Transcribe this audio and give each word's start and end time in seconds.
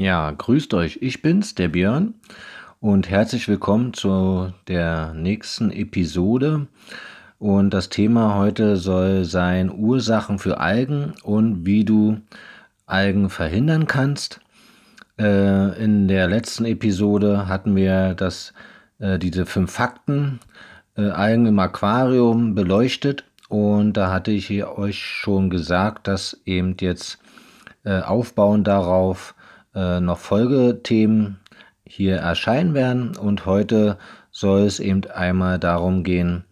Ja, 0.00 0.30
grüßt 0.30 0.72
euch, 0.72 1.00
ich 1.02 1.20
bin's, 1.20 1.54
der 1.54 1.68
Björn 1.68 2.14
und 2.80 3.10
herzlich 3.10 3.48
willkommen 3.48 3.92
zu 3.92 4.50
der 4.66 5.12
nächsten 5.12 5.70
Episode. 5.70 6.68
Und 7.38 7.68
das 7.74 7.90
Thema 7.90 8.34
heute 8.36 8.78
soll 8.78 9.26
sein 9.26 9.70
Ursachen 9.70 10.38
für 10.38 10.58
Algen 10.58 11.12
und 11.22 11.66
wie 11.66 11.84
du 11.84 12.16
Algen 12.86 13.28
verhindern 13.28 13.86
kannst. 13.86 14.40
Äh, 15.18 15.84
in 15.84 16.08
der 16.08 16.28
letzten 16.28 16.64
Episode 16.64 17.46
hatten 17.46 17.76
wir 17.76 18.14
das, 18.14 18.54
äh, 19.00 19.18
diese 19.18 19.44
fünf 19.44 19.70
Fakten 19.70 20.40
äh, 20.96 21.10
Algen 21.10 21.44
im 21.44 21.58
Aquarium 21.58 22.54
beleuchtet 22.54 23.24
und 23.50 23.98
da 23.98 24.10
hatte 24.10 24.30
ich 24.30 24.64
euch 24.64 24.98
schon 24.98 25.50
gesagt, 25.50 26.08
dass 26.08 26.40
eben 26.46 26.74
jetzt 26.80 27.18
äh, 27.84 28.00
aufbauend 28.00 28.66
darauf 28.66 29.34
äh, 29.74 30.00
noch 30.00 30.18
Folgethemen 30.18 31.40
hier 31.84 32.16
erscheinen 32.16 32.74
werden. 32.74 33.16
Und 33.16 33.46
heute 33.46 33.98
soll 34.30 34.62
es 34.62 34.80
eben 34.80 35.04
einmal 35.10 35.58
darum 35.58 36.04
gehen, 36.04 36.44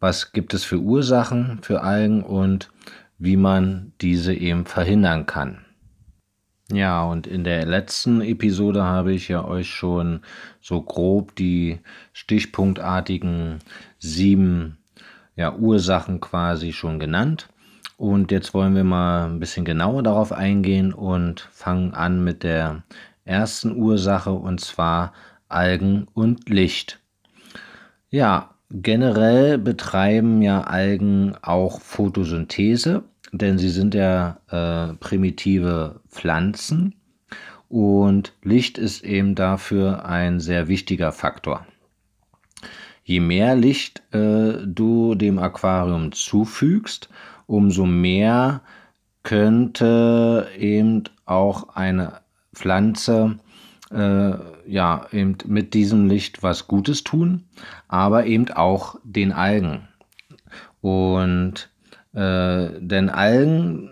was 0.00 0.32
gibt 0.32 0.54
es 0.54 0.64
für 0.64 0.78
Ursachen 0.78 1.60
für 1.62 1.82
Algen 1.82 2.22
und 2.22 2.70
wie 3.18 3.36
man 3.36 3.92
diese 4.00 4.34
eben 4.34 4.66
verhindern 4.66 5.26
kann. 5.26 5.64
Ja, 6.70 7.04
und 7.04 7.26
in 7.26 7.44
der 7.44 7.64
letzten 7.64 8.20
Episode 8.20 8.82
habe 8.82 9.12
ich 9.12 9.28
ja 9.28 9.44
euch 9.44 9.70
schon 9.70 10.20
so 10.60 10.82
grob 10.82 11.36
die 11.36 11.78
stichpunktartigen 12.12 13.60
sieben 13.98 14.78
ja, 15.36 15.54
Ursachen 15.54 16.20
quasi 16.20 16.72
schon 16.72 16.98
genannt. 16.98 17.48
Und 17.96 18.30
jetzt 18.30 18.52
wollen 18.52 18.74
wir 18.74 18.84
mal 18.84 19.26
ein 19.26 19.40
bisschen 19.40 19.64
genauer 19.64 20.02
darauf 20.02 20.32
eingehen 20.32 20.92
und 20.92 21.48
fangen 21.50 21.94
an 21.94 22.22
mit 22.22 22.42
der 22.42 22.82
ersten 23.24 23.74
Ursache 23.74 24.32
und 24.32 24.60
zwar 24.60 25.12
Algen 25.48 26.06
und 26.12 26.48
Licht. 26.48 27.00
Ja, 28.10 28.54
generell 28.70 29.58
betreiben 29.58 30.42
ja 30.42 30.62
Algen 30.62 31.36
auch 31.42 31.80
Photosynthese, 31.80 33.04
denn 33.32 33.58
sie 33.58 33.70
sind 33.70 33.94
ja 33.94 34.40
äh, 34.50 34.94
primitive 34.94 36.00
Pflanzen 36.08 36.94
und 37.68 38.34
Licht 38.42 38.78
ist 38.78 39.04
eben 39.04 39.34
dafür 39.34 40.04
ein 40.04 40.38
sehr 40.38 40.68
wichtiger 40.68 41.12
Faktor. 41.12 41.66
Je 43.02 43.20
mehr 43.20 43.54
Licht 43.54 44.02
äh, 44.12 44.58
du 44.66 45.14
dem 45.14 45.38
Aquarium 45.38 46.12
zufügst, 46.12 47.08
umso 47.46 47.86
mehr 47.86 48.62
könnte 49.22 50.48
eben 50.58 51.04
auch 51.24 51.70
eine 51.74 52.20
Pflanze 52.54 53.38
äh, 53.90 54.34
ja 54.66 55.06
eben 55.12 55.36
mit 55.46 55.74
diesem 55.74 56.08
Licht 56.08 56.42
was 56.42 56.66
Gutes 56.68 57.04
tun, 57.04 57.44
aber 57.88 58.26
eben 58.26 58.50
auch 58.50 58.96
den 59.04 59.32
Algen. 59.32 59.88
Und 60.80 61.70
äh, 62.14 62.68
denn 62.80 63.10
Algen, 63.10 63.90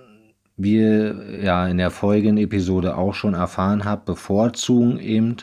wie 0.57 0.77
ihr 0.77 1.41
ja 1.43 1.67
in 1.67 1.79
der 1.79 1.91
folgenden 1.91 2.39
Episode 2.39 2.97
auch 2.97 3.15
schon 3.15 3.35
erfahren 3.35 3.85
habt, 3.85 4.05
bevorzugen 4.07 4.99
eben 4.99 5.37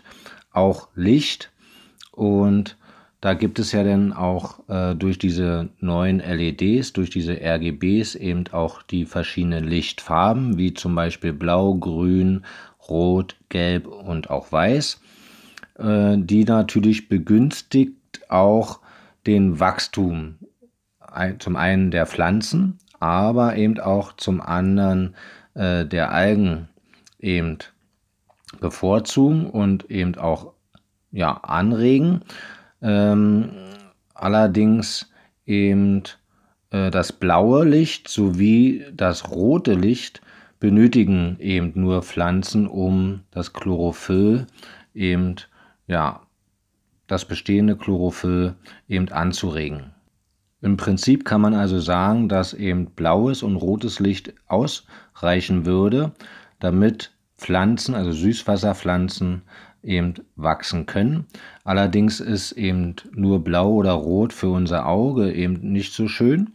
auch 0.51 0.89
Licht 0.95 1.51
und 2.11 2.77
da 3.21 3.35
gibt 3.35 3.59
es 3.59 3.71
ja 3.71 3.83
dann 3.83 4.13
auch 4.13 4.67
äh, 4.67 4.95
durch 4.95 5.19
diese 5.19 5.69
neuen 5.79 6.19
LEDs, 6.19 6.93
durch 6.93 7.11
diese 7.11 7.39
RGBs 7.39 8.15
eben 8.15 8.45
auch 8.51 8.81
die 8.81 9.05
verschiedenen 9.05 9.63
Lichtfarben, 9.63 10.57
wie 10.57 10.73
zum 10.73 10.95
Beispiel 10.95 11.31
Blau, 11.31 11.75
Grün, 11.75 12.43
Rot, 12.89 13.35
Gelb 13.49 13.85
und 13.85 14.31
auch 14.31 14.51
Weiß, 14.51 14.99
äh, 15.77 16.17
die 16.17 16.43
natürlich 16.45 17.09
begünstigt 17.09 17.95
auch 18.29 18.79
den 19.27 19.59
Wachstum 19.59 20.39
zum 21.39 21.57
einen 21.57 21.91
der 21.91 22.05
Pflanzen, 22.05 22.79
aber 22.99 23.55
eben 23.55 23.79
auch 23.79 24.13
zum 24.13 24.41
anderen 24.41 25.15
äh, 25.53 25.85
der 25.85 26.11
Algen 26.11 26.69
eben 27.19 27.57
bevorzugen 28.59 29.45
und 29.45 29.91
eben 29.91 30.15
auch 30.15 30.53
ja, 31.11 31.33
anregen. 31.33 32.23
Ähm, 32.81 33.51
allerdings 34.13 35.11
eben 35.45 36.03
äh, 36.71 36.89
das 36.89 37.11
blaue 37.11 37.65
Licht 37.65 38.07
sowie 38.07 38.85
das 38.93 39.29
rote 39.29 39.73
Licht 39.73 40.21
benötigen 40.59 41.37
eben 41.39 41.73
nur 41.75 42.01
Pflanzen, 42.03 42.67
um 42.67 43.21
das 43.31 43.53
Chlorophyll 43.53 44.47
eben, 44.93 45.35
ja, 45.87 46.21
das 47.07 47.25
bestehende 47.25 47.75
Chlorophyll 47.75 48.55
eben 48.87 49.09
anzuregen. 49.09 49.91
Im 50.61 50.77
Prinzip 50.77 51.25
kann 51.25 51.41
man 51.41 51.55
also 51.55 51.79
sagen, 51.79 52.29
dass 52.29 52.53
eben 52.53 52.91
blaues 52.91 53.41
und 53.41 53.55
rotes 53.55 53.99
Licht 53.99 54.33
ausreichen 54.47 55.65
würde, 55.65 56.11
damit 56.59 57.11
Pflanzen, 57.37 57.95
also 57.95 58.11
Süßwasserpflanzen, 58.11 59.41
eben 59.83 60.15
wachsen 60.35 60.85
können. 60.85 61.25
Allerdings 61.63 62.19
ist 62.19 62.53
eben 62.53 62.95
nur 63.13 63.43
blau 63.43 63.71
oder 63.71 63.93
rot 63.93 64.33
für 64.33 64.49
unser 64.49 64.87
Auge 64.87 65.31
eben 65.31 65.71
nicht 65.71 65.93
so 65.93 66.07
schön. 66.07 66.51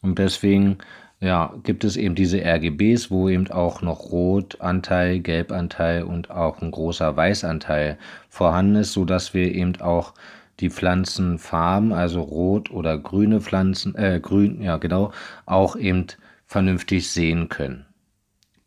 Und 0.00 0.18
deswegen 0.18 0.78
ja, 1.20 1.52
gibt 1.64 1.82
es 1.84 1.96
eben 1.96 2.14
diese 2.14 2.44
RGBs, 2.44 3.10
wo 3.10 3.28
eben 3.28 3.50
auch 3.50 3.82
noch 3.82 4.10
Rotanteil, 4.10 5.18
Gelbanteil 5.20 6.04
und 6.04 6.30
auch 6.30 6.60
ein 6.62 6.70
großer 6.70 7.16
Weißanteil 7.16 7.98
vorhanden 8.28 8.76
ist, 8.76 8.92
sodass 8.92 9.34
wir 9.34 9.52
eben 9.52 9.80
auch 9.80 10.14
die 10.60 10.70
Pflanzenfarben, 10.70 11.92
also 11.92 12.20
rot 12.20 12.70
oder 12.70 12.98
grüne 12.98 13.40
Pflanzen, 13.40 13.94
äh, 13.96 14.20
grün, 14.20 14.62
ja 14.62 14.76
genau, 14.76 15.12
auch 15.46 15.76
eben 15.76 16.06
vernünftig 16.46 17.10
sehen 17.10 17.48
können. 17.48 17.87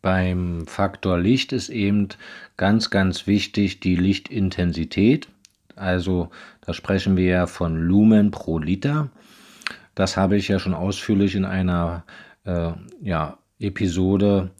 Beim 0.02 0.66
Faktor 0.66 1.16
Licht 1.16 1.52
ist 1.52 1.68
eben 1.68 2.08
ganz, 2.56 2.90
ganz 2.90 3.28
wichtig 3.28 3.78
die 3.78 3.94
Lichtintensität. 3.94 5.28
Also 5.76 6.30
da 6.60 6.74
sprechen 6.74 7.16
wir 7.16 7.26
ja 7.26 7.46
von 7.46 7.76
Lumen 7.76 8.32
pro 8.32 8.58
Liter. 8.58 9.10
Das 9.94 10.16
habe 10.16 10.36
ich 10.36 10.48
ja 10.48 10.58
schon 10.58 10.74
ausführlich 10.74 11.36
in 11.36 11.44
einer 11.44 12.04
äh, 12.44 12.72
ja, 13.00 13.38
Episode 13.60 14.50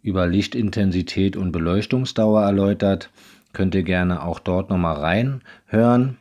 über 0.00 0.26
Lichtintensität 0.26 1.36
und 1.36 1.52
Beleuchtungsdauer 1.52 2.42
erläutert. 2.42 3.10
Könnt 3.52 3.74
ihr 3.74 3.82
gerne 3.82 4.22
auch 4.22 4.38
dort 4.38 4.70
nochmal 4.70 4.96
reinhören. 4.96 6.16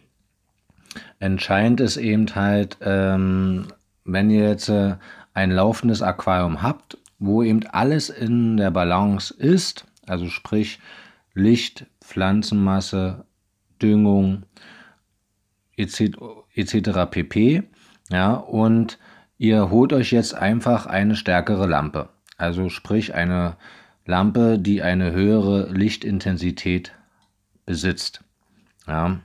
Entscheidend 1.19 1.79
ist 1.79 1.95
eben 1.95 2.33
halt, 2.35 2.77
ähm, 2.81 3.67
wenn 4.03 4.29
ihr 4.29 4.49
jetzt 4.49 4.67
äh, 4.67 4.95
ein 5.33 5.51
laufendes 5.51 6.01
Aquarium 6.01 6.61
habt 6.61 6.97
wo 7.19 7.43
eben 7.43 7.65
alles 7.67 8.09
in 8.09 8.57
der 8.57 8.71
Balance 8.71 9.33
ist, 9.33 9.85
also 10.07 10.27
sprich 10.27 10.79
Licht, 11.33 11.85
Pflanzenmasse, 12.01 13.25
Düngung 13.81 14.43
etc. 15.75 16.17
pp. 17.09 17.63
Ja, 18.09 18.33
und 18.33 18.99
ihr 19.37 19.69
holt 19.69 19.93
euch 19.93 20.11
jetzt 20.11 20.35
einfach 20.35 20.85
eine 20.85 21.15
stärkere 21.15 21.67
Lampe. 21.67 22.09
Also 22.37 22.69
sprich 22.69 23.13
eine 23.15 23.57
Lampe, 24.05 24.59
die 24.59 24.81
eine 24.81 25.11
höhere 25.11 25.71
Lichtintensität 25.71 26.93
besitzt. 27.65 28.21
Ja. 28.87 29.19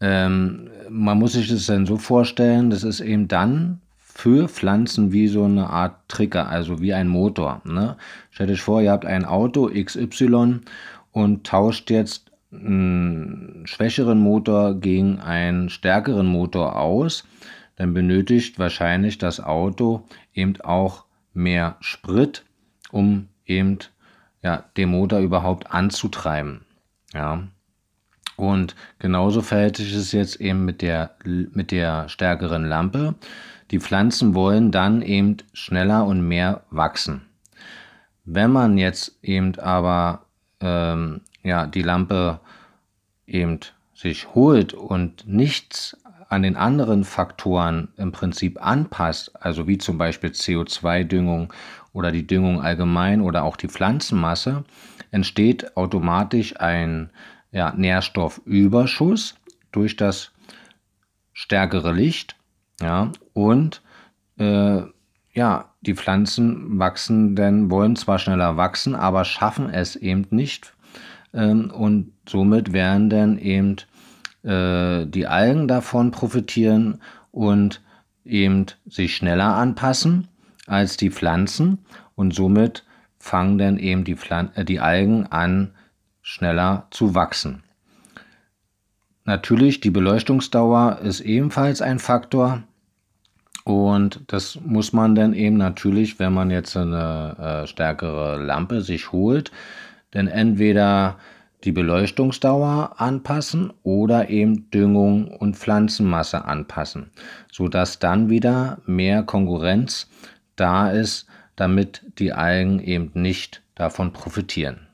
Ähm, 0.00 0.70
man 0.90 1.18
muss 1.18 1.32
sich 1.32 1.48
das 1.48 1.66
dann 1.66 1.86
so 1.86 1.96
vorstellen, 1.96 2.70
das 2.70 2.84
ist 2.84 3.00
eben 3.00 3.28
dann 3.28 3.80
für 4.16 4.48
Pflanzen 4.48 5.12
wie 5.12 5.28
so 5.28 5.44
eine 5.44 5.68
Art 5.68 6.08
Trigger, 6.08 6.48
also 6.48 6.80
wie 6.80 6.94
ein 6.94 7.06
Motor. 7.06 7.60
Ne? 7.64 7.96
Stellt 8.30 8.50
euch 8.50 8.62
vor, 8.62 8.80
ihr 8.80 8.90
habt 8.90 9.04
ein 9.04 9.26
Auto 9.26 9.70
XY 9.70 10.60
und 11.12 11.46
tauscht 11.46 11.90
jetzt 11.90 12.30
einen 12.50 13.66
schwächeren 13.66 14.18
Motor 14.18 14.74
gegen 14.80 15.18
einen 15.18 15.68
stärkeren 15.68 16.26
Motor 16.26 16.76
aus, 16.76 17.24
dann 17.76 17.92
benötigt 17.92 18.58
wahrscheinlich 18.58 19.18
das 19.18 19.38
Auto 19.38 20.04
eben 20.32 20.58
auch 20.62 21.04
mehr 21.34 21.76
Sprit, 21.80 22.42
um 22.90 23.28
eben 23.44 23.78
ja, 24.42 24.64
den 24.78 24.88
Motor 24.90 25.18
überhaupt 25.18 25.70
anzutreiben. 25.70 26.62
Ja. 27.12 27.46
Und 28.36 28.76
genauso 28.98 29.42
verhält 29.42 29.76
sich 29.76 29.94
es 29.94 30.12
jetzt 30.12 30.40
eben 30.40 30.64
mit 30.64 30.80
der, 30.80 31.16
mit 31.24 31.70
der 31.70 32.08
stärkeren 32.08 32.64
Lampe. 32.64 33.14
Die 33.70 33.80
Pflanzen 33.80 34.34
wollen 34.34 34.70
dann 34.70 35.02
eben 35.02 35.38
schneller 35.52 36.04
und 36.04 36.26
mehr 36.26 36.62
wachsen. 36.70 37.22
Wenn 38.24 38.50
man 38.50 38.78
jetzt 38.78 39.18
eben 39.22 39.58
aber 39.58 40.26
ähm, 40.60 41.20
ja, 41.42 41.66
die 41.66 41.82
Lampe 41.82 42.40
eben 43.26 43.60
sich 43.94 44.34
holt 44.34 44.72
und 44.74 45.26
nichts 45.26 45.96
an 46.28 46.42
den 46.42 46.56
anderen 46.56 47.04
Faktoren 47.04 47.88
im 47.96 48.12
Prinzip 48.12 48.64
anpasst, 48.64 49.32
also 49.40 49.68
wie 49.68 49.78
zum 49.78 49.96
Beispiel 49.96 50.30
CO2-Düngung 50.30 51.52
oder 51.92 52.10
die 52.10 52.26
Düngung 52.26 52.60
allgemein 52.60 53.20
oder 53.20 53.44
auch 53.44 53.56
die 53.56 53.68
Pflanzenmasse, 53.68 54.64
entsteht 55.10 55.76
automatisch 55.76 56.58
ein 56.60 57.10
ja, 57.52 57.72
Nährstoffüberschuss 57.76 59.36
durch 59.72 59.96
das 59.96 60.32
stärkere 61.32 61.92
Licht. 61.92 62.36
Ja, 62.80 63.10
und 63.32 63.82
äh, 64.38 64.82
ja, 65.32 65.74
die 65.80 65.94
Pflanzen 65.94 66.78
wachsen 66.78 67.36
denn, 67.36 67.70
wollen 67.70 67.96
zwar 67.96 68.18
schneller 68.18 68.56
wachsen, 68.56 68.94
aber 68.94 69.24
schaffen 69.24 69.70
es 69.70 69.96
eben 69.96 70.26
nicht. 70.30 70.74
Ähm, 71.32 71.70
und 71.70 72.12
somit 72.28 72.72
werden 72.72 73.10
dann 73.10 73.38
eben 73.38 73.76
äh, 74.42 75.06
die 75.06 75.26
Algen 75.26 75.68
davon 75.68 76.10
profitieren 76.10 77.00
und 77.30 77.82
eben 78.24 78.66
sich 78.86 79.16
schneller 79.16 79.54
anpassen 79.54 80.28
als 80.66 80.96
die 80.96 81.10
Pflanzen 81.10 81.78
und 82.14 82.34
somit 82.34 82.84
fangen 83.18 83.58
dann 83.58 83.78
eben 83.78 84.04
die, 84.04 84.16
Pflan 84.16 84.52
äh, 84.54 84.64
die 84.64 84.80
Algen 84.80 85.26
an, 85.26 85.74
schneller 86.22 86.88
zu 86.90 87.14
wachsen. 87.14 87.62
Natürlich, 89.26 89.80
die 89.80 89.90
Beleuchtungsdauer 89.90 91.00
ist 91.02 91.20
ebenfalls 91.20 91.82
ein 91.82 91.98
Faktor. 91.98 92.62
Und 93.64 94.20
das 94.28 94.60
muss 94.64 94.92
man 94.92 95.16
dann 95.16 95.34
eben 95.34 95.56
natürlich, 95.56 96.20
wenn 96.20 96.32
man 96.32 96.50
jetzt 96.50 96.76
eine 96.76 97.64
äh, 97.64 97.66
stärkere 97.66 98.40
Lampe 98.40 98.80
sich 98.80 99.10
holt, 99.10 99.50
dann 100.12 100.28
entweder 100.28 101.16
die 101.64 101.72
Beleuchtungsdauer 101.72 102.94
anpassen 102.98 103.72
oder 103.82 104.30
eben 104.30 104.70
Düngung 104.70 105.26
und 105.26 105.56
Pflanzenmasse 105.56 106.44
anpassen, 106.44 107.10
sodass 107.50 107.98
dann 107.98 108.30
wieder 108.30 108.78
mehr 108.86 109.24
Konkurrenz 109.24 110.08
da 110.54 110.90
ist, 110.90 111.26
damit 111.56 112.02
die 112.20 112.32
Algen 112.32 112.78
eben 112.78 113.10
nicht 113.14 113.62
davon 113.74 114.12
profitieren. 114.12 114.85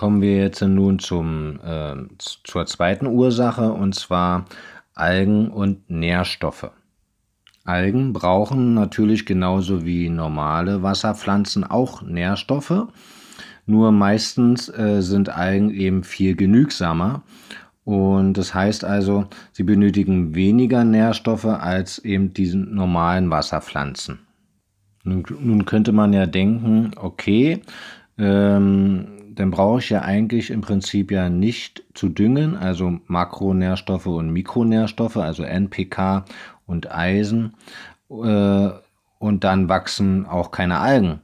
Kommen 0.00 0.22
wir 0.22 0.38
jetzt 0.38 0.62
nun 0.62 0.98
zum, 0.98 1.60
äh, 1.62 1.94
zur 2.18 2.64
zweiten 2.64 3.06
Ursache 3.06 3.70
und 3.70 3.94
zwar 3.94 4.46
Algen 4.94 5.50
und 5.50 5.90
Nährstoffe. 5.90 6.70
Algen 7.66 8.14
brauchen 8.14 8.72
natürlich 8.72 9.26
genauso 9.26 9.84
wie 9.84 10.08
normale 10.08 10.82
Wasserpflanzen 10.82 11.64
auch 11.64 12.00
Nährstoffe, 12.00 12.86
nur 13.66 13.92
meistens 13.92 14.70
äh, 14.70 15.02
sind 15.02 15.28
Algen 15.28 15.68
eben 15.68 16.02
viel 16.02 16.34
genügsamer 16.34 17.22
und 17.84 18.38
das 18.38 18.54
heißt 18.54 18.86
also, 18.86 19.26
sie 19.52 19.64
benötigen 19.64 20.34
weniger 20.34 20.82
Nährstoffe 20.82 21.44
als 21.44 21.98
eben 21.98 22.32
diesen 22.32 22.74
normalen 22.74 23.28
Wasserpflanzen. 23.28 24.20
Nun, 25.04 25.26
nun 25.40 25.66
könnte 25.66 25.92
man 25.92 26.14
ja 26.14 26.24
denken, 26.24 26.92
okay, 26.96 27.60
ähm, 28.16 29.19
dann 29.34 29.50
brauche 29.50 29.78
ich 29.78 29.90
ja 29.90 30.02
eigentlich 30.02 30.50
im 30.50 30.60
Prinzip 30.60 31.10
ja 31.10 31.28
nicht 31.28 31.82
zu 31.94 32.08
düngen, 32.08 32.56
also 32.56 32.98
Makronährstoffe 33.06 34.06
und 34.06 34.32
Mikronährstoffe, 34.32 35.16
also 35.16 35.42
NPK 35.42 36.24
und 36.66 36.90
Eisen. 36.90 37.54
Äh, 38.10 38.70
und 39.18 39.44
dann 39.44 39.68
wachsen 39.68 40.26
auch 40.26 40.50
keine 40.50 40.78
Algen. 40.78 41.20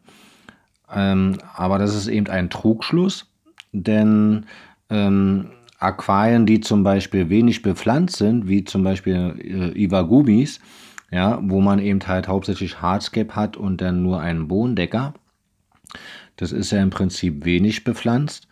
Ähm, 0.94 1.38
aber 1.55 1.79
das 1.79 1.94
ist 1.94 2.08
eben 2.08 2.29
ein 2.29 2.50
Trugschluss, 2.50 3.26
denn 3.73 4.47
ähm, 4.91 5.49
Aquarien, 5.79 6.47
die 6.47 6.61
zum 6.61 6.82
Beispiel 6.85 7.29
wenig 7.29 7.62
bepflanzt 7.62 8.17
sind, 8.17 8.49
wie 8.49 8.64
zum 8.64 8.85
Beispiel 8.85 9.35
äh, 9.38 9.82
Iwagumis, 9.82 10.61
ja, 11.11 11.38
wo 11.43 11.61
man 11.61 11.79
eben 11.79 12.00
halt 12.06 12.29
hauptsächlich 12.29 12.81
Hardscape 12.82 13.35
hat 13.35 13.56
und 13.56 13.81
dann 13.81 14.02
nur 14.02 14.20
einen 14.20 14.49
Bodendecker, 14.49 15.14
das 16.37 16.53
ist 16.53 16.71
ja 16.71 16.83
im 16.83 16.91
Prinzip 16.91 17.44
wenig 17.44 17.85
bepflanzt. 17.85 18.49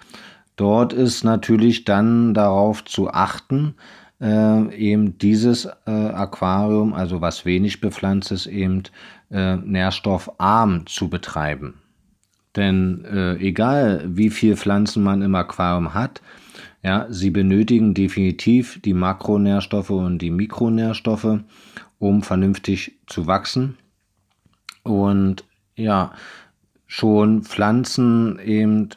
Dort 0.57 0.93
ist 0.93 1.25
natürlich 1.25 1.85
dann 1.85 2.35
darauf 2.35 2.85
zu 2.85 3.11
achten, 3.11 3.75
äh, 4.21 4.75
eben 4.75 5.19
dieses 5.19 5.67
äh, 5.87 5.91
Aquarium, 5.91 6.93
also 6.95 7.21
was 7.21 7.45
wenig 7.45 7.81
bepflanzt 7.81 8.31
ist, 8.31 8.47
eben 8.47 8.85
äh, 9.31 9.57
nährstoffarm 9.57 10.87
zu 10.87 11.09
betreiben. 11.09 11.75
Denn 12.57 13.05
äh, 13.05 13.35
egal 13.37 14.05
wie 14.07 14.31
viel 14.31 14.57
Pflanzen 14.57 15.03
man 15.03 15.23
im 15.23 15.35
Aquarium 15.35 15.93
hat, 15.93 16.23
ja, 16.83 17.07
sie 17.09 17.31
benötigen 17.31 17.95
definitiv 17.95 18.81
die 18.83 18.93
Makronährstoffe 18.93 19.91
und 19.91 20.19
die 20.19 20.31
Mikronährstoffe, 20.31 21.41
um 21.99 22.23
vernünftig 22.23 22.99
zu 23.07 23.27
wachsen. 23.27 23.79
Und 24.83 25.45
ja, 25.77 26.13
schon 26.95 27.43
Pflanzen 27.43 28.39
eben 28.39 28.91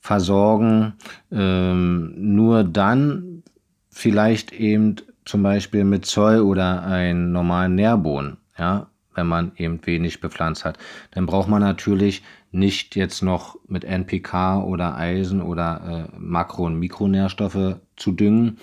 versorgen, 0.00 0.94
ähm, 1.30 2.14
nur 2.16 2.64
dann 2.64 3.42
vielleicht 3.90 4.52
eben 4.52 4.96
zum 5.26 5.42
Beispiel 5.42 5.84
mit 5.84 6.06
Zoll 6.06 6.40
oder 6.40 6.82
einen 6.84 7.30
normalen 7.30 7.74
Nährboden, 7.74 8.38
ja, 8.58 8.86
wenn 9.14 9.26
man 9.26 9.52
eben 9.56 9.84
wenig 9.84 10.22
bepflanzt 10.22 10.64
hat. 10.64 10.78
Dann 11.10 11.26
braucht 11.26 11.46
man 11.46 11.60
natürlich 11.60 12.22
nicht 12.52 12.96
jetzt 12.96 13.22
noch 13.22 13.58
mit 13.68 13.84
NPK 13.84 14.62
oder 14.62 14.96
Eisen 14.96 15.42
oder 15.42 16.08
äh, 16.10 16.18
Makro- 16.18 16.64
und 16.64 16.78
Mikronährstoffe 16.78 17.76
zu 17.96 18.12
düngen, 18.12 18.56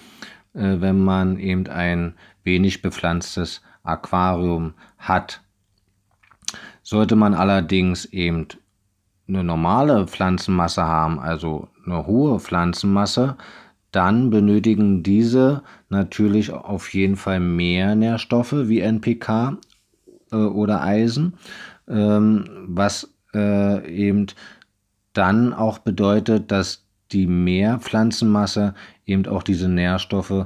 äh, 0.55 0.77
wenn 0.79 0.97
man 0.99 1.37
eben 1.37 1.67
ein 1.67 2.15
wenig 2.43 2.81
bepflanztes 2.81 3.61
Aquarium 3.83 4.73
hat. 4.97 5.41
Sollte 6.81 7.15
man 7.15 7.35
allerdings 7.35 8.05
eben 8.05 8.47
eine 9.29 9.43
normale 9.43 10.07
Pflanzenmasse 10.07 10.83
haben, 10.83 11.19
also 11.19 11.69
eine 11.85 12.05
hohe 12.05 12.39
Pflanzenmasse, 12.39 13.37
dann 13.91 14.29
benötigen 14.29 15.03
diese 15.03 15.63
natürlich 15.89 16.51
auf 16.51 16.93
jeden 16.93 17.15
Fall 17.15 17.39
mehr 17.39 17.95
Nährstoffe 17.95 18.53
wie 18.53 18.81
NPK 18.81 19.57
äh, 20.31 20.35
oder 20.35 20.81
Eisen, 20.83 21.33
ähm, 21.87 22.45
was 22.67 23.13
äh, 23.33 23.87
eben 23.89 24.27
dann 25.13 25.53
auch 25.53 25.79
bedeutet, 25.79 26.51
dass 26.51 26.85
die 27.11 27.25
mehr 27.25 27.79
Pflanzenmasse 27.79 28.75
eben 29.05 29.25
auch 29.25 29.41
diese 29.41 29.67
Nährstoffe 29.67 30.45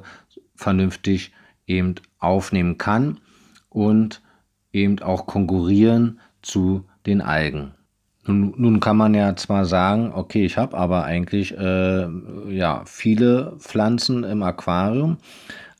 vernünftig 0.56 1.34
eben 1.68 1.96
aufnehmen 2.20 2.78
kann 2.78 3.20
und 3.70 4.22
eben 4.72 5.00
auch 5.00 5.26
konkurrieren 5.26 6.20
zu 6.42 6.86
den 7.06 7.22
Algen. 7.22 7.74
Nun, 8.26 8.54
nun 8.58 8.80
kann 8.80 8.96
man 8.96 9.14
ja 9.14 9.36
zwar 9.36 9.66
sagen, 9.66 10.14
okay, 10.14 10.46
ich 10.46 10.58
habe 10.58 10.78
aber 10.78 11.04
eigentlich 11.04 11.58
äh, 11.58 12.08
ja 12.50 12.84
viele 12.86 13.54
Pflanzen 13.60 14.24
im 14.24 14.44
Aquarium. 14.44 15.18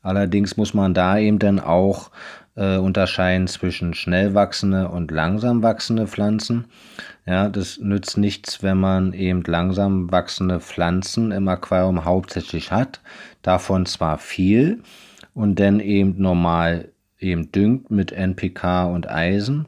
Allerdings 0.02 0.58
muss 0.58 0.74
man 0.74 0.92
da 0.92 1.18
eben 1.18 1.38
dann 1.38 1.58
auch 1.58 2.10
äh, 2.56 2.76
unterscheiden 2.76 3.46
zwischen 3.46 3.94
schnell 3.94 4.34
wachsende 4.34 4.88
und 4.88 5.10
langsam 5.10 5.62
wachsende 5.62 6.06
Pflanzen. 6.06 6.66
Ja, 7.26 7.48
das 7.48 7.78
nützt 7.78 8.18
nichts, 8.18 8.62
wenn 8.62 8.78
man 8.78 9.14
eben 9.14 9.42
langsam 9.46 10.12
wachsende 10.12 10.60
Pflanzen 10.60 11.32
im 11.32 11.48
Aquarium 11.48 12.04
hauptsächlich 12.04 12.70
hat. 12.70 13.00
Davon 13.40 13.86
zwar 13.86 14.18
viel 14.18 14.82
und 15.32 15.58
dann 15.58 15.80
eben 15.80 16.20
normal 16.20 16.90
eben 17.18 17.50
düngt 17.50 17.90
mit 17.90 18.12
NPK 18.12 18.84
und 18.84 19.08
Eisen 19.08 19.66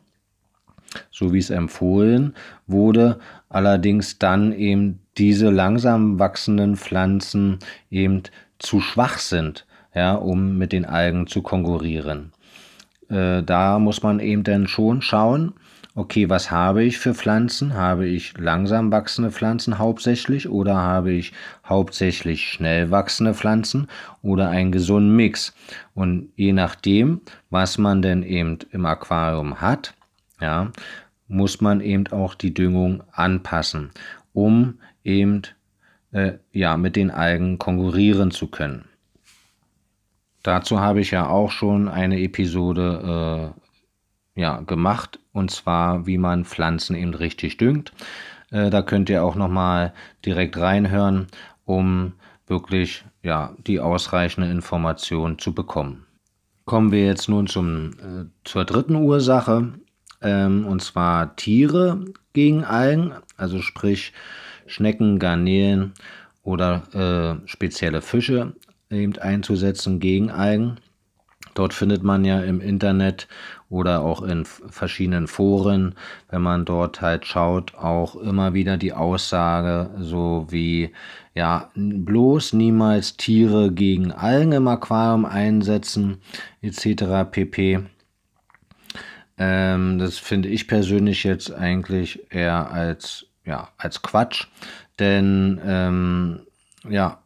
so 1.11 1.33
wie 1.33 1.39
es 1.39 1.51
empfohlen 1.51 2.35
wurde, 2.67 3.19
allerdings 3.49 4.19
dann 4.19 4.53
eben 4.53 5.01
diese 5.19 5.51
langsam 5.51 6.19
wachsenden 6.19 6.77
Pflanzen 6.77 7.59
eben 7.91 8.23
zu 8.59 8.81
schwach 8.81 9.19
sind, 9.19 9.67
ja, 9.95 10.15
um 10.15 10.59
mit 10.59 10.73
den 10.73 10.85
Algen 10.85 11.27
zu 11.27 11.43
konkurrieren. 11.43 12.33
Äh, 13.09 13.43
da 13.43 13.79
muss 13.79 14.03
man 14.03 14.21
eben 14.21 14.45
dann 14.45 14.67
schon 14.67 15.03
schauen, 15.03 15.55
okay, 15.97 16.29
was 16.29 16.51
habe 16.51 16.85
ich 16.85 16.99
für 16.99 17.15
Pflanzen? 17.15 17.75
Habe 17.75 18.07
ich 18.07 18.37
langsam 18.39 18.93
wachsende 18.93 19.33
Pflanzen 19.33 19.79
hauptsächlich 19.79 20.49
oder 20.49 20.77
habe 20.77 21.13
ich 21.13 21.33
hauptsächlich 21.67 22.49
schnell 22.49 22.91
wachsende 22.91 23.35
Pflanzen 23.35 23.89
oder 24.23 24.51
einen 24.51 24.71
gesunden 24.71 25.17
Mix? 25.17 25.55
Und 25.95 26.29
je 26.37 26.53
nachdem, 26.53 27.23
was 27.51 27.79
man 27.79 28.03
denn 28.03 28.23
eben 28.23 28.59
im 28.71 28.85
Aquarium 28.85 29.61
hat, 29.61 29.95
ja, 30.41 30.71
muss 31.29 31.61
man 31.61 31.81
eben 31.81 32.07
auch 32.09 32.35
die 32.35 32.55
Düngung 32.55 33.03
anpassen, 33.13 33.91
um 34.33 34.81
eben 35.05 35.43
äh, 36.13 36.35
ja, 36.53 36.77
mit 36.77 36.97
den 36.97 37.11
Algen 37.11 37.59
konkurrieren 37.59 38.31
zu 38.31 38.49
können. 38.49 38.87
Dazu 40.43 40.81
habe 40.81 41.01
ich 41.01 41.11
ja 41.11 41.29
auch 41.29 41.51
schon 41.51 41.89
eine 41.89 42.21
Episode 42.21 43.55
äh, 44.37 44.41
ja, 44.41 44.61
gemacht, 44.61 45.19
und 45.33 45.51
zwar, 45.51 46.07
wie 46.07 46.19
man 46.19 46.45
Pflanzen 46.45 46.95
eben 46.95 47.15
richtig 47.15 47.57
düngt. 47.57 47.93
Äh, 48.51 48.71
da 48.71 48.83
könnt 48.83 49.11
ihr 49.11 49.25
auch 49.25 49.35
nochmal 49.35 49.93
direkt 50.25 50.57
reinhören, 50.57 51.27
um 51.65 52.13
wirklich 52.47 53.05
ja, 53.23 53.55
die 53.67 53.81
ausreichende 53.81 54.49
Information 54.51 55.39
zu 55.39 55.53
bekommen. 55.53 56.07
Kommen 56.65 56.93
wir 56.93 57.05
jetzt 57.05 57.29
nun 57.29 57.47
zum, 57.47 57.91
äh, 57.95 58.25
zur 58.45 58.65
dritten 58.65 58.97
Ursache 58.97 59.73
ähm, 60.27 60.67
und 60.67 60.83
zwar 60.83 61.37
Tiere 61.37 62.05
gegen 62.33 62.65
Algen, 62.65 63.13
also 63.37 63.63
sprich 63.63 64.13
Schnecken, 64.67 65.19
Garnelen 65.19 65.95
oder 66.43 67.41
äh, 67.45 67.49
spezielle 67.49 68.03
Fische 68.03 68.55
eben 68.91 69.17
einzusetzen 69.19 70.01
gegen 70.01 70.31
Algen. 70.31 70.79
Dort 71.55 71.73
findet 71.73 72.03
man 72.03 72.25
ja 72.25 72.41
im 72.41 72.61
Internet 72.61 73.29
oder 73.71 74.03
auch 74.03 74.23
in 74.23 74.45
verschiedenen 74.45 75.27
Foren, 75.27 75.95
wenn 76.29 76.43
man 76.43 76.67
dort 76.67 77.01
halt 77.01 77.25
schaut, 77.25 77.75
auch 77.75 78.15
immer 78.17 78.53
wieder 78.53 78.77
die 78.77 78.93
Aussage, 78.93 79.91
so 79.99 80.47
wie, 80.51 80.93
ja, 81.35 81.71
bloß 81.75 82.53
niemals 82.53 83.17
Tiere 83.17 83.73
gegen 83.73 84.13
Algen 84.13 84.53
im 84.53 84.69
Aquarium 84.69 85.25
einsetzen, 85.25 86.19
etc. 86.61 87.31
pp. 87.31 87.81
Ähm, 89.39 89.99
das 89.99 90.19
finde 90.19 90.49
ich 90.49 90.67
persönlich 90.67 91.25
jetzt 91.25 91.53
eigentlich 91.53 92.33
eher 92.33 92.71
als, 92.71 93.27
ja, 93.45 93.69
als 93.77 94.03
Quatsch, 94.03 94.47
denn, 94.99 95.61
ähm, 95.65 96.41
ja, 96.89 97.23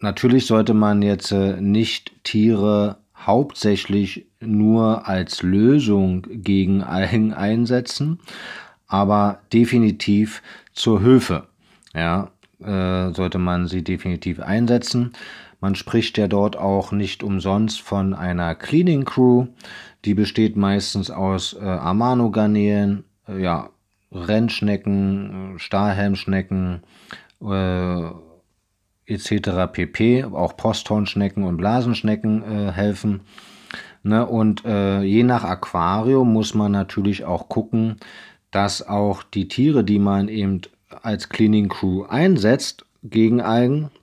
natürlich 0.00 0.46
sollte 0.46 0.74
man 0.74 1.02
jetzt 1.02 1.32
äh, 1.32 1.60
nicht 1.60 2.12
Tiere 2.24 2.98
hauptsächlich 3.16 4.26
nur 4.40 5.08
als 5.08 5.42
Lösung 5.42 6.26
gegen 6.30 6.82
Algen 6.82 7.32
einsetzen, 7.34 8.20
aber 8.86 9.40
definitiv 9.52 10.42
zur 10.72 11.00
Hilfe. 11.00 11.48
Ja, 11.94 12.30
äh, 12.60 13.12
sollte 13.12 13.38
man 13.38 13.66
sie 13.66 13.82
definitiv 13.82 14.40
einsetzen. 14.40 15.12
Man 15.60 15.74
spricht 15.74 16.18
ja 16.18 16.28
dort 16.28 16.56
auch 16.56 16.92
nicht 16.92 17.22
umsonst 17.22 17.80
von 17.80 18.14
einer 18.14 18.54
Cleaning 18.54 19.04
Crew. 19.04 19.46
Die 20.04 20.14
besteht 20.14 20.56
meistens 20.56 21.10
aus 21.10 21.54
äh, 21.54 21.64
Amano-Garnelen, 21.64 23.04
äh, 23.28 23.42
ja, 23.42 23.70
Rennschnecken, 24.12 25.54
Stahlhelmschnecken, 25.58 26.82
äh, 27.42 28.04
etc. 29.06 29.72
pp. 29.72 30.24
Auch 30.24 30.56
Posthornschnecken 30.56 31.44
und 31.44 31.56
Blasenschnecken 31.56 32.42
äh, 32.42 32.72
helfen. 32.72 33.20
Ne? 34.02 34.26
Und 34.26 34.64
äh, 34.64 35.02
je 35.02 35.24
nach 35.24 35.44
Aquarium 35.44 36.32
muss 36.32 36.54
man 36.54 36.72
natürlich 36.72 37.24
auch 37.24 37.48
gucken, 37.48 37.96
dass 38.50 38.86
auch 38.86 39.22
die 39.22 39.48
Tiere, 39.48 39.84
die 39.84 39.98
man 39.98 40.28
eben 40.28 40.62
als 41.02 41.28
Cleaning 41.28 41.68
Crew 41.68 42.04
einsetzt 42.04 42.86
gegen 43.02 43.40
Algen, 43.40 43.86
äh, 43.86 43.97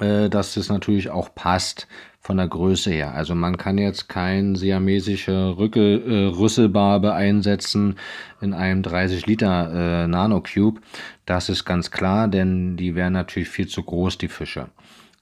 dass 0.00 0.54
das 0.54 0.68
natürlich 0.68 1.10
auch 1.10 1.34
passt 1.34 1.86
von 2.20 2.36
der 2.36 2.48
Größe 2.48 2.90
her. 2.90 3.14
Also 3.14 3.34
man 3.34 3.56
kann 3.56 3.78
jetzt 3.78 4.08
kein 4.08 4.54
siamesische 4.54 5.56
Rückel, 5.56 6.02
äh, 6.06 6.26
Rüsselbarbe 6.36 7.14
einsetzen 7.14 7.96
in 8.40 8.52
einem 8.52 8.82
30 8.82 9.26
Liter 9.26 10.04
äh, 10.04 10.06
Nanocube. 10.06 10.80
Das 11.24 11.48
ist 11.48 11.64
ganz 11.64 11.90
klar, 11.90 12.28
denn 12.28 12.76
die 12.76 12.94
wären 12.94 13.14
natürlich 13.14 13.48
viel 13.48 13.68
zu 13.68 13.82
groß, 13.82 14.18
die 14.18 14.28
Fische. 14.28 14.68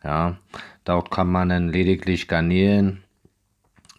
Ja, 0.02 0.38
dort 0.84 1.10
kann 1.10 1.28
man 1.28 1.48
dann 1.48 1.68
lediglich 1.68 2.28
Garnelen, 2.28 3.04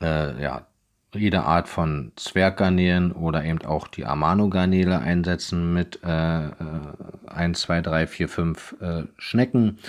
äh, 0.01 0.41
ja, 0.41 0.67
jede 1.15 1.43
Art 1.43 1.67
von 1.67 2.11
Zwerggarnelen 2.15 3.11
oder 3.11 3.43
eben 3.43 3.61
auch 3.63 3.87
die 3.87 4.05
Amano-Garnele 4.05 4.99
einsetzen 4.99 5.73
mit 5.73 5.99
äh, 6.03 6.49
1, 7.27 7.59
2, 7.61 7.81
3, 7.81 8.07
4, 8.07 8.29
5 8.29 8.75
äh, 8.79 9.03
Schnecken. 9.17 9.79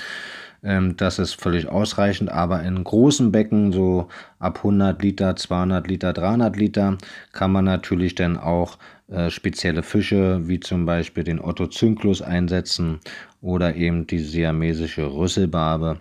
Ähm, 0.62 0.96
das 0.96 1.18
ist 1.18 1.40
völlig 1.40 1.68
ausreichend, 1.68 2.30
aber 2.30 2.62
in 2.62 2.82
großen 2.84 3.32
Becken, 3.32 3.72
so 3.72 4.08
ab 4.38 4.58
100 4.58 5.02
Liter, 5.02 5.36
200 5.36 5.86
Liter, 5.86 6.12
300 6.12 6.56
Liter, 6.56 6.98
kann 7.32 7.52
man 7.52 7.64
natürlich 7.64 8.14
dann 8.14 8.36
auch 8.38 8.78
äh, 9.08 9.30
spezielle 9.30 9.82
Fische, 9.82 10.48
wie 10.48 10.60
zum 10.60 10.86
Beispiel 10.86 11.24
den 11.24 11.40
Otto 11.40 11.66
Zynklus 11.66 12.22
einsetzen 12.22 13.00
oder 13.42 13.74
eben 13.74 14.06
die 14.06 14.18
siamesische 14.20 15.12
Rüsselbarbe 15.12 16.00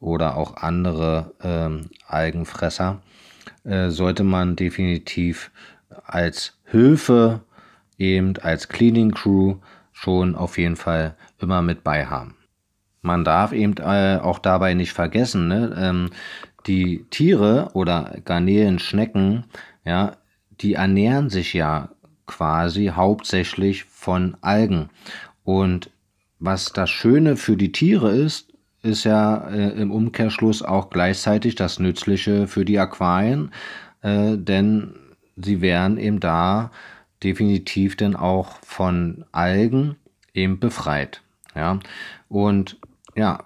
oder 0.00 0.36
auch 0.36 0.56
andere 0.56 1.32
ähm, 1.42 1.90
Algenfresser, 2.06 3.00
äh, 3.66 3.90
sollte 3.90 4.24
man 4.24 4.56
definitiv 4.56 5.50
als 6.04 6.58
Hilfe, 6.64 7.40
eben 7.98 8.36
als 8.38 8.68
Cleaning 8.68 9.12
Crew 9.12 9.56
schon 9.92 10.34
auf 10.34 10.58
jeden 10.58 10.76
Fall 10.76 11.16
immer 11.38 11.62
mit 11.62 11.84
bei 11.84 12.06
haben 12.06 12.36
man 13.06 13.24
darf 13.24 13.52
eben 13.52 13.74
äh, 13.78 14.18
auch 14.20 14.38
dabei 14.38 14.74
nicht 14.74 14.92
vergessen, 14.92 15.48
ne? 15.48 15.74
ähm, 15.78 16.10
die 16.66 17.06
Tiere 17.10 17.70
oder 17.72 18.18
Garnelen, 18.24 18.80
Schnecken, 18.80 19.44
ja, 19.84 20.16
die 20.60 20.74
ernähren 20.74 21.30
sich 21.30 21.54
ja 21.54 21.90
quasi 22.26 22.92
hauptsächlich 22.94 23.84
von 23.84 24.36
Algen. 24.40 24.90
Und 25.44 25.90
was 26.40 26.72
das 26.72 26.90
Schöne 26.90 27.36
für 27.36 27.56
die 27.56 27.72
Tiere 27.72 28.10
ist, 28.10 28.52
ist 28.86 29.04
ja 29.04 29.48
äh, 29.48 29.70
im 29.80 29.90
Umkehrschluss 29.90 30.62
auch 30.62 30.90
gleichzeitig 30.90 31.54
das 31.54 31.78
Nützliche 31.78 32.46
für 32.46 32.64
die 32.64 32.78
Aquarien, 32.78 33.50
äh, 34.02 34.36
denn 34.36 34.94
sie 35.36 35.60
werden 35.60 35.98
eben 35.98 36.20
da 36.20 36.70
definitiv 37.22 37.96
dann 37.96 38.16
auch 38.16 38.58
von 38.62 39.24
Algen 39.32 39.96
eben 40.34 40.58
befreit. 40.60 41.22
Ja, 41.54 41.78
und 42.28 42.78
ja, 43.14 43.44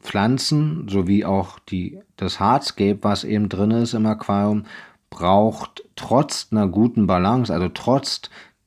Pflanzen 0.00 0.88
sowie 0.88 1.24
auch 1.24 1.58
die, 1.58 1.98
das 2.16 2.38
Hardscape, 2.38 2.98
was 3.02 3.24
eben 3.24 3.48
drin 3.48 3.72
ist 3.72 3.94
im 3.94 4.06
Aquarium, 4.06 4.64
braucht 5.10 5.84
trotz 5.96 6.48
einer 6.52 6.68
guten 6.68 7.06
Balance, 7.06 7.52
also 7.52 7.68
trotz 7.68 8.22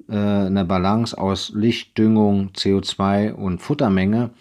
äh, 0.09 0.15
einer 0.15 0.65
Balance 0.65 1.17
aus 1.17 1.51
Licht, 1.55 1.97
Düngung, 1.97 2.49
CO2 2.49 3.31
und 3.31 3.61
Futtermenge, 3.61 4.31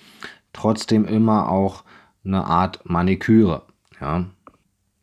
trotzdem 0.53 1.05
immer 1.05 1.49
auch 1.49 1.85
eine 2.25 2.45
Art 2.45 2.81
Maniküre. 2.85 3.63
Ja. 4.01 4.27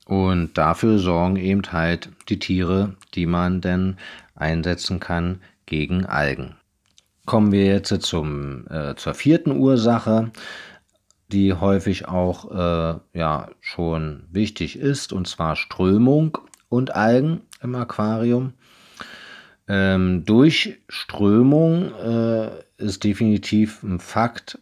Und 0.06 0.58
dafür 0.58 0.98
sorgen 0.98 1.36
eben 1.36 1.62
halt 1.72 2.10
die 2.30 2.40
Tiere, 2.40 2.96
die 3.14 3.26
man 3.26 3.62
denn 3.62 3.98
einsetzen 4.36 5.00
kann 5.00 5.42
gegen 5.66 6.06
Algen. 6.06 6.56
Kommen 7.26 7.52
wir 7.52 7.66
jetzt 7.66 7.94
zum, 8.02 8.66
äh, 8.70 8.96
zur 8.96 9.14
vierten 9.14 9.52
Ursache, 9.52 10.32
die 11.32 11.54
häufig 11.54 12.08
auch 12.08 12.50
äh, 12.52 13.00
ja, 13.14 13.50
schon 13.60 14.24
wichtig 14.32 14.80
ist, 14.80 15.14
und 15.14 15.28
zwar 15.28 15.56
Strömung 15.56 16.40
und 16.70 16.96
Algen 16.96 17.42
im 17.62 17.76
Aquarium. 17.76 18.54
Ähm, 19.68 20.26
durch 20.26 20.80
Strömung 20.90 21.94
äh, 21.94 22.50
ist 22.78 23.04
definitiv 23.04 23.84
ein 23.84 24.00
Fakt, 24.00 24.58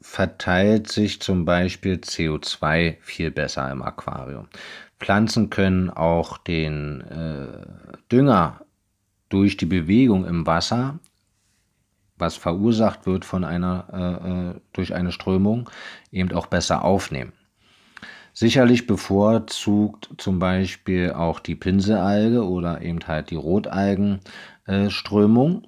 verteilt 0.00 0.90
sich 0.90 1.20
zum 1.20 1.44
Beispiel 1.44 1.96
CO2 1.96 2.96
viel 3.00 3.30
besser 3.30 3.70
im 3.70 3.82
Aquarium. 3.82 4.48
Pflanzen 4.98 5.50
können 5.50 5.90
auch 5.90 6.38
den 6.38 7.00
äh, 7.02 7.66
Dünger 8.10 8.62
durch 9.28 9.56
die 9.56 9.66
Bewegung 9.66 10.26
im 10.26 10.46
Wasser 10.46 10.98
was 12.20 12.36
verursacht 12.36 13.06
wird 13.06 13.24
von 13.24 13.42
einer, 13.44 13.86
äh, 13.92 14.50
äh, 14.50 14.54
durch 14.72 14.94
eine 14.94 15.10
Strömung, 15.12 15.70
eben 16.12 16.32
auch 16.32 16.46
besser 16.46 16.84
aufnehmen. 16.84 17.32
Sicherlich 18.32 18.86
bevorzugt 18.86 20.10
zum 20.18 20.38
Beispiel 20.38 21.10
auch 21.12 21.40
die 21.40 21.56
Pinselalge 21.56 22.46
oder 22.46 22.80
eben 22.80 23.00
halt 23.08 23.30
die 23.30 23.36
Rotalgenströmung, 23.36 25.64
äh, 25.64 25.66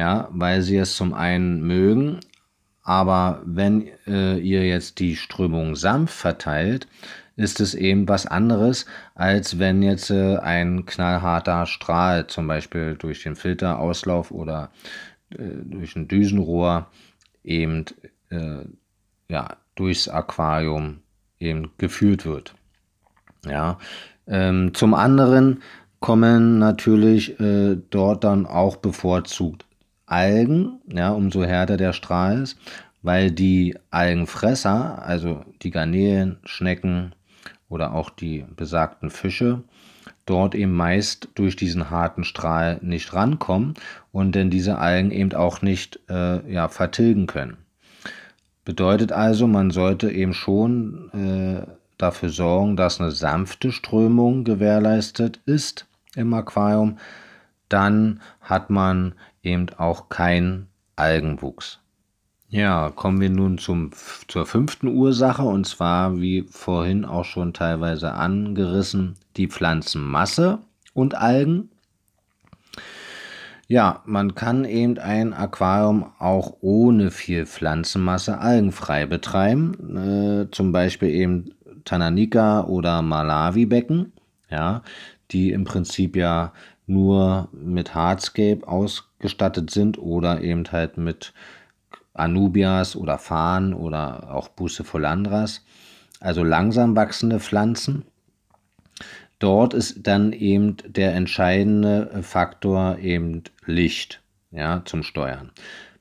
ja, 0.00 0.28
weil 0.30 0.62
sie 0.62 0.76
es 0.76 0.94
zum 0.96 1.12
einen 1.12 1.60
mögen, 1.62 2.20
aber 2.84 3.42
wenn 3.46 3.88
äh, 4.06 4.38
ihr 4.38 4.66
jetzt 4.66 5.00
die 5.00 5.16
Strömung 5.16 5.74
sanft 5.74 6.14
verteilt, 6.14 6.86
ist 7.36 7.60
es 7.60 7.74
eben 7.74 8.06
was 8.06 8.26
anderes, 8.26 8.84
als 9.14 9.58
wenn 9.58 9.82
jetzt 9.82 10.10
äh, 10.10 10.36
ein 10.36 10.84
knallharter 10.84 11.66
Strahl 11.66 12.26
zum 12.26 12.46
Beispiel 12.46 12.94
durch 12.96 13.22
den 13.22 13.36
Filterauslauf 13.36 14.30
oder 14.30 14.70
äh, 15.30 15.42
durch 15.64 15.96
ein 15.96 16.08
Düsenrohr 16.08 16.86
eben 17.42 17.86
äh, 18.28 18.64
ja, 19.28 19.56
durchs 19.74 20.08
Aquarium 20.08 21.00
eben 21.40 21.70
geführt 21.78 22.26
wird. 22.26 22.54
Ja, 23.46 23.78
ähm, 24.26 24.74
zum 24.74 24.94
anderen 24.94 25.62
kommen 26.00 26.58
natürlich 26.58 27.40
äh, 27.40 27.76
dort 27.90 28.24
dann 28.24 28.46
auch 28.46 28.76
bevorzugt 28.76 29.64
Algen, 30.14 30.80
ja, 30.86 31.10
umso 31.10 31.42
härter 31.44 31.76
der 31.76 31.92
Strahl 31.92 32.42
ist, 32.42 32.56
weil 33.02 33.32
die 33.32 33.76
Algenfresser, 33.90 35.02
also 35.04 35.44
die 35.62 35.70
Garnelen, 35.70 36.38
Schnecken 36.44 37.14
oder 37.68 37.92
auch 37.94 38.10
die 38.10 38.44
besagten 38.54 39.10
Fische, 39.10 39.64
dort 40.24 40.54
eben 40.54 40.72
meist 40.72 41.30
durch 41.34 41.56
diesen 41.56 41.90
harten 41.90 42.22
Strahl 42.22 42.78
nicht 42.80 43.12
rankommen 43.12 43.74
und 44.12 44.36
denn 44.36 44.50
diese 44.50 44.78
Algen 44.78 45.10
eben 45.10 45.32
auch 45.34 45.62
nicht 45.62 45.98
äh, 46.08 46.48
ja, 46.50 46.68
vertilgen 46.68 47.26
können. 47.26 47.56
Bedeutet 48.64 49.10
also, 49.10 49.48
man 49.48 49.72
sollte 49.72 50.12
eben 50.12 50.32
schon 50.32 51.10
äh, 51.12 51.66
dafür 51.98 52.28
sorgen, 52.28 52.76
dass 52.76 53.00
eine 53.00 53.10
sanfte 53.10 53.72
Strömung 53.72 54.44
gewährleistet 54.44 55.40
ist 55.44 55.86
im 56.14 56.32
Aquarium, 56.32 56.98
dann 57.68 58.20
hat 58.40 58.70
man 58.70 59.14
eben 59.44 59.66
auch 59.76 60.08
keinen 60.08 60.68
Algenwuchs. 60.96 61.80
Ja, 62.48 62.92
kommen 62.94 63.20
wir 63.20 63.30
nun 63.30 63.58
zum, 63.58 63.90
zur 64.28 64.46
fünften 64.46 64.88
Ursache 64.88 65.42
und 65.42 65.66
zwar, 65.66 66.20
wie 66.20 66.42
vorhin 66.48 67.04
auch 67.04 67.24
schon 67.24 67.52
teilweise 67.52 68.12
angerissen, 68.12 69.16
die 69.36 69.48
Pflanzenmasse 69.48 70.60
und 70.92 71.16
Algen. 71.16 71.70
Ja, 73.66 74.02
man 74.04 74.34
kann 74.34 74.64
eben 74.66 74.98
ein 74.98 75.32
Aquarium 75.32 76.12
auch 76.18 76.58
ohne 76.60 77.10
viel 77.10 77.46
Pflanzenmasse 77.46 78.38
algenfrei 78.38 79.06
betreiben, 79.06 79.96
äh, 79.96 80.50
zum 80.52 80.70
Beispiel 80.70 81.08
eben 81.08 81.54
Tananika 81.84 82.64
oder 82.64 83.02
Malawi-Becken, 83.02 84.12
ja, 84.50 84.82
die 85.30 85.50
im 85.50 85.64
Prinzip 85.64 86.14
ja 86.14 86.52
nur 86.86 87.48
mit 87.52 87.94
Hardscape 87.94 88.60
ausgestattet 89.24 89.70
sind 89.70 89.98
oder 89.98 90.42
eben 90.42 90.64
halt 90.70 90.98
mit 90.98 91.32
Anubias 92.12 92.94
oder 92.94 93.18
Farn 93.18 93.72
oder 93.72 94.34
auch 94.34 94.48
Bucephalandras, 94.48 95.64
also 96.20 96.44
langsam 96.44 96.94
wachsende 96.94 97.40
Pflanzen. 97.40 98.04
Dort 99.38 99.74
ist 99.74 100.06
dann 100.06 100.32
eben 100.32 100.76
der 100.86 101.14
entscheidende 101.14 102.22
Faktor 102.22 102.98
eben 102.98 103.42
Licht, 103.66 104.22
ja, 104.52 104.82
zum 104.84 105.02
Steuern. 105.02 105.50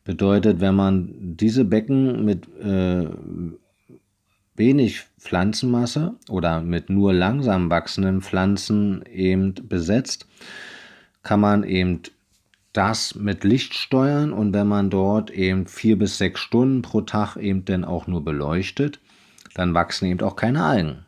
Bedeutet, 0.04 0.60
wenn 0.60 0.76
man 0.76 1.10
diese 1.18 1.66
Becken 1.66 2.26
mit 2.26 2.48
äh, 2.60 3.08
wenig 4.56 5.06
Pflanzenmasse 5.18 6.16
oder 6.30 6.62
mit 6.62 6.90
nur 6.90 7.14
langsam 7.14 7.70
wachsenden 7.70 8.22
Pflanzen 8.22 9.04
eben 9.06 9.56
besetzt, 9.68 10.28
kann 11.24 11.40
man 11.40 11.64
eben 11.64 12.02
das 12.74 13.16
mit 13.16 13.44
Licht 13.44 13.76
steuern 13.76 14.34
und 14.34 14.54
wenn 14.54 14.68
man 14.68 14.90
dort 14.90 15.30
eben 15.30 15.68
vier 15.68 15.98
bis 15.98 16.18
sechs 16.18 16.42
Stunden 16.42 16.82
pro 16.82 17.02
Tag 17.02 17.38
eben 17.38 17.66
dann 17.66 17.86
auch 17.86 18.08
nur 18.08 18.24
beleuchtet, 18.26 19.00
dann 19.54 19.74
wachsen 19.74 20.08
eben 20.08 20.22
auch 20.22 20.36
keine 20.36 20.64
Algen. 20.64 21.06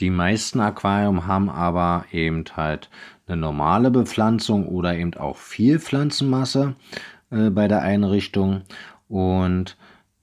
Die 0.00 0.10
meisten 0.10 0.58
Aquarium 0.58 1.26
haben 1.26 1.48
aber 1.48 2.06
eben 2.10 2.44
halt 2.56 2.90
eine 3.26 3.36
normale 3.36 3.92
Bepflanzung 3.92 4.66
oder 4.66 4.96
eben 4.96 5.14
auch 5.14 5.36
viel 5.36 5.78
Pflanzenmasse 5.78 6.74
äh, 7.30 7.50
bei 7.50 7.68
der 7.68 7.82
Einrichtung 7.82 8.62
und 9.08 9.76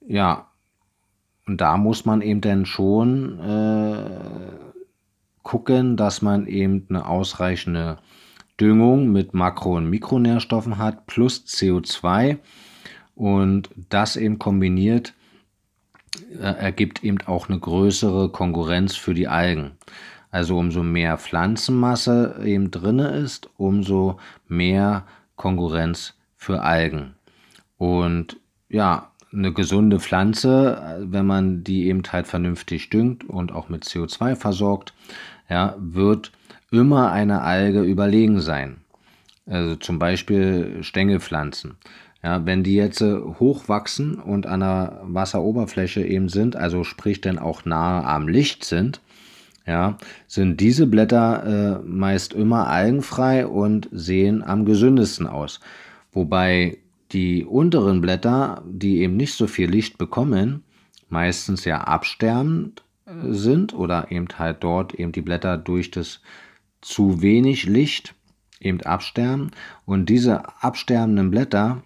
ja, 0.06 0.46
und 1.46 1.60
da 1.60 1.76
muss 1.78 2.04
man 2.04 2.20
eben 2.20 2.40
dann 2.40 2.66
schon 2.66 3.40
äh, 3.40 4.10
gucken, 5.42 5.96
dass 5.96 6.22
man 6.22 6.46
eben 6.46 6.86
eine 6.88 7.06
ausreichende 7.06 7.98
Düngung 8.60 9.10
mit 9.10 9.34
Makro- 9.34 9.76
und 9.76 9.88
Mikronährstoffen 9.88 10.78
hat, 10.78 11.06
plus 11.06 11.44
CO2 11.46 12.38
und 13.14 13.70
das 13.88 14.16
eben 14.16 14.38
kombiniert 14.38 15.14
äh, 16.38 16.42
ergibt 16.42 17.04
eben 17.04 17.18
auch 17.26 17.48
eine 17.48 17.58
größere 17.58 18.30
Konkurrenz 18.30 18.96
für 18.96 19.14
die 19.14 19.28
Algen. 19.28 19.72
Also 20.30 20.58
umso 20.58 20.82
mehr 20.82 21.18
Pflanzenmasse 21.18 22.40
eben 22.44 22.70
drin 22.70 22.98
ist, 22.98 23.50
umso 23.56 24.18
mehr 24.48 25.06
Konkurrenz 25.36 26.14
für 26.36 26.62
Algen. 26.62 27.14
Und 27.78 28.36
ja, 28.68 29.10
eine 29.32 29.52
gesunde 29.52 30.00
Pflanze, 30.00 30.98
wenn 31.02 31.26
man 31.26 31.64
die 31.64 31.86
eben 31.86 32.02
halt 32.10 32.26
vernünftig 32.26 32.90
düngt 32.90 33.28
und 33.28 33.52
auch 33.52 33.68
mit 33.68 33.84
CO2 33.84 34.36
versorgt, 34.36 34.92
ja, 35.48 35.76
wird 35.78 36.32
immer 36.70 37.10
eine 37.12 37.42
Alge 37.42 37.82
überlegen 37.82 38.40
sein. 38.40 38.78
Also 39.46 39.76
zum 39.76 39.98
Beispiel 39.98 40.78
Stängelpflanzen. 40.82 41.76
Ja, 42.22 42.44
wenn 42.44 42.62
die 42.62 42.74
jetzt 42.74 43.00
hoch 43.00 43.68
wachsen 43.68 44.16
und 44.16 44.46
an 44.46 44.60
der 44.60 45.00
Wasseroberfläche 45.04 46.04
eben 46.04 46.28
sind, 46.28 46.54
also 46.54 46.84
sprich 46.84 47.22
dann 47.22 47.38
auch 47.38 47.64
nahe 47.64 48.04
am 48.04 48.28
Licht 48.28 48.64
sind, 48.64 49.00
ja, 49.66 49.96
sind 50.26 50.60
diese 50.60 50.86
Blätter 50.86 51.80
äh, 51.80 51.86
meist 51.86 52.32
immer 52.32 52.66
algenfrei 52.68 53.46
und 53.46 53.88
sehen 53.92 54.42
am 54.42 54.64
gesündesten 54.64 55.26
aus. 55.26 55.60
Wobei 56.12 56.78
die 57.12 57.44
unteren 57.44 58.00
Blätter, 58.00 58.62
die 58.66 59.00
eben 59.00 59.16
nicht 59.16 59.34
so 59.34 59.46
viel 59.46 59.70
Licht 59.70 59.96
bekommen, 59.98 60.64
meistens 61.08 61.64
ja 61.64 61.82
absterbend 61.82 62.82
äh, 63.06 63.32
sind 63.32 63.74
oder 63.74 64.10
eben 64.10 64.26
halt 64.38 64.62
dort 64.62 64.94
eben 64.94 65.12
die 65.12 65.22
Blätter 65.22 65.56
durch 65.56 65.90
das 65.90 66.20
zu 66.80 67.22
wenig 67.22 67.64
Licht 67.64 68.14
eben 68.60 68.80
absterben. 68.82 69.50
Und 69.84 70.08
diese 70.08 70.62
absterbenden 70.62 71.30
Blätter, 71.30 71.82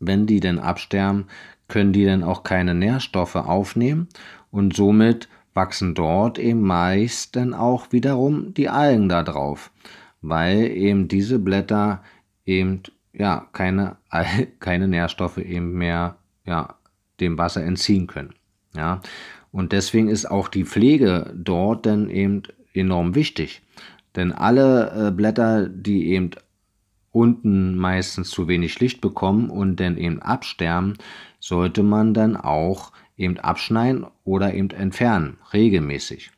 wenn 0.00 0.26
die 0.26 0.40
denn 0.40 0.58
absterben, 0.58 1.26
können 1.68 1.92
die 1.92 2.04
dann 2.04 2.22
auch 2.22 2.42
keine 2.42 2.74
Nährstoffe 2.74 3.36
aufnehmen 3.36 4.08
und 4.50 4.74
somit 4.74 5.28
wachsen 5.54 5.94
dort 5.94 6.38
eben 6.38 6.62
meist 6.62 7.36
dann 7.36 7.52
auch 7.52 7.92
wiederum 7.92 8.54
die 8.54 8.68
Algen 8.68 9.08
da 9.08 9.22
drauf, 9.22 9.70
weil 10.22 10.68
eben 10.68 11.08
diese 11.08 11.38
Blätter 11.38 12.02
eben 12.46 12.82
ja, 13.12 13.48
keine, 13.52 13.96
keine 14.60 14.88
Nährstoffe 14.88 15.38
eben 15.38 15.72
mehr 15.72 16.16
ja, 16.44 16.76
dem 17.20 17.36
Wasser 17.38 17.64
entziehen 17.64 18.06
können. 18.06 18.34
Ja. 18.76 19.00
Und 19.50 19.72
deswegen 19.72 20.08
ist 20.08 20.30
auch 20.30 20.48
die 20.48 20.64
Pflege 20.64 21.32
dort 21.34 21.86
dann 21.86 22.10
eben 22.10 22.42
enorm 22.74 23.14
wichtig. 23.14 23.62
Denn 24.16 24.32
alle 24.32 25.08
äh, 25.08 25.10
Blätter, 25.10 25.68
die 25.68 26.08
eben 26.08 26.30
unten 27.12 27.76
meistens 27.76 28.30
zu 28.30 28.48
wenig 28.48 28.78
Licht 28.80 29.00
bekommen 29.00 29.50
und 29.50 29.80
dann 29.80 29.96
eben 29.96 30.22
absterben, 30.22 30.94
sollte 31.40 31.82
man 31.82 32.14
dann 32.14 32.36
auch 32.36 32.92
eben 33.16 33.38
abschneiden 33.38 34.06
oder 34.24 34.54
eben 34.54 34.70
entfernen, 34.70 35.38
regelmäßig. 35.52 36.30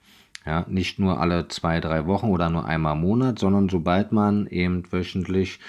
Ja, 0.47 0.65
nicht 0.69 0.99
nur 0.99 1.21
alle 1.21 1.49
zwei, 1.49 1.81
drei 1.81 2.07
Wochen 2.07 2.29
oder 2.29 2.49
nur 2.49 2.65
einmal 2.65 2.95
im 2.95 3.03
Monat, 3.03 3.39
sondern 3.39 3.69
sobald 3.69 4.11
man 4.11 4.47
eben 4.47 4.91
wöchentlich 4.91 5.61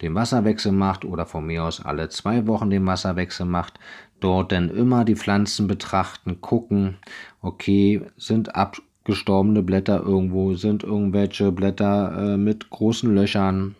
den 0.00 0.14
Wasserwechsel 0.14 0.72
macht 0.72 1.04
oder 1.04 1.26
von 1.26 1.46
mir 1.46 1.64
aus 1.64 1.84
alle 1.84 2.08
zwei 2.08 2.46
Wochen 2.46 2.70
den 2.70 2.86
Wasserwechsel 2.86 3.46
macht, 3.46 3.78
dort 4.20 4.52
dann 4.52 4.70
immer 4.70 5.04
die 5.04 5.16
Pflanzen 5.16 5.66
betrachten, 5.66 6.40
gucken, 6.40 6.96
okay, 7.42 8.02
sind 8.16 8.56
abgestorbene 9.04 9.62
Blätter 9.62 10.02
irgendwo, 10.02 10.54
sind 10.54 10.82
irgendwelche 10.82 11.52
Blätter 11.52 12.34
äh, 12.34 12.36
mit 12.38 12.70
großen 12.70 13.14
Löchern 13.14 13.74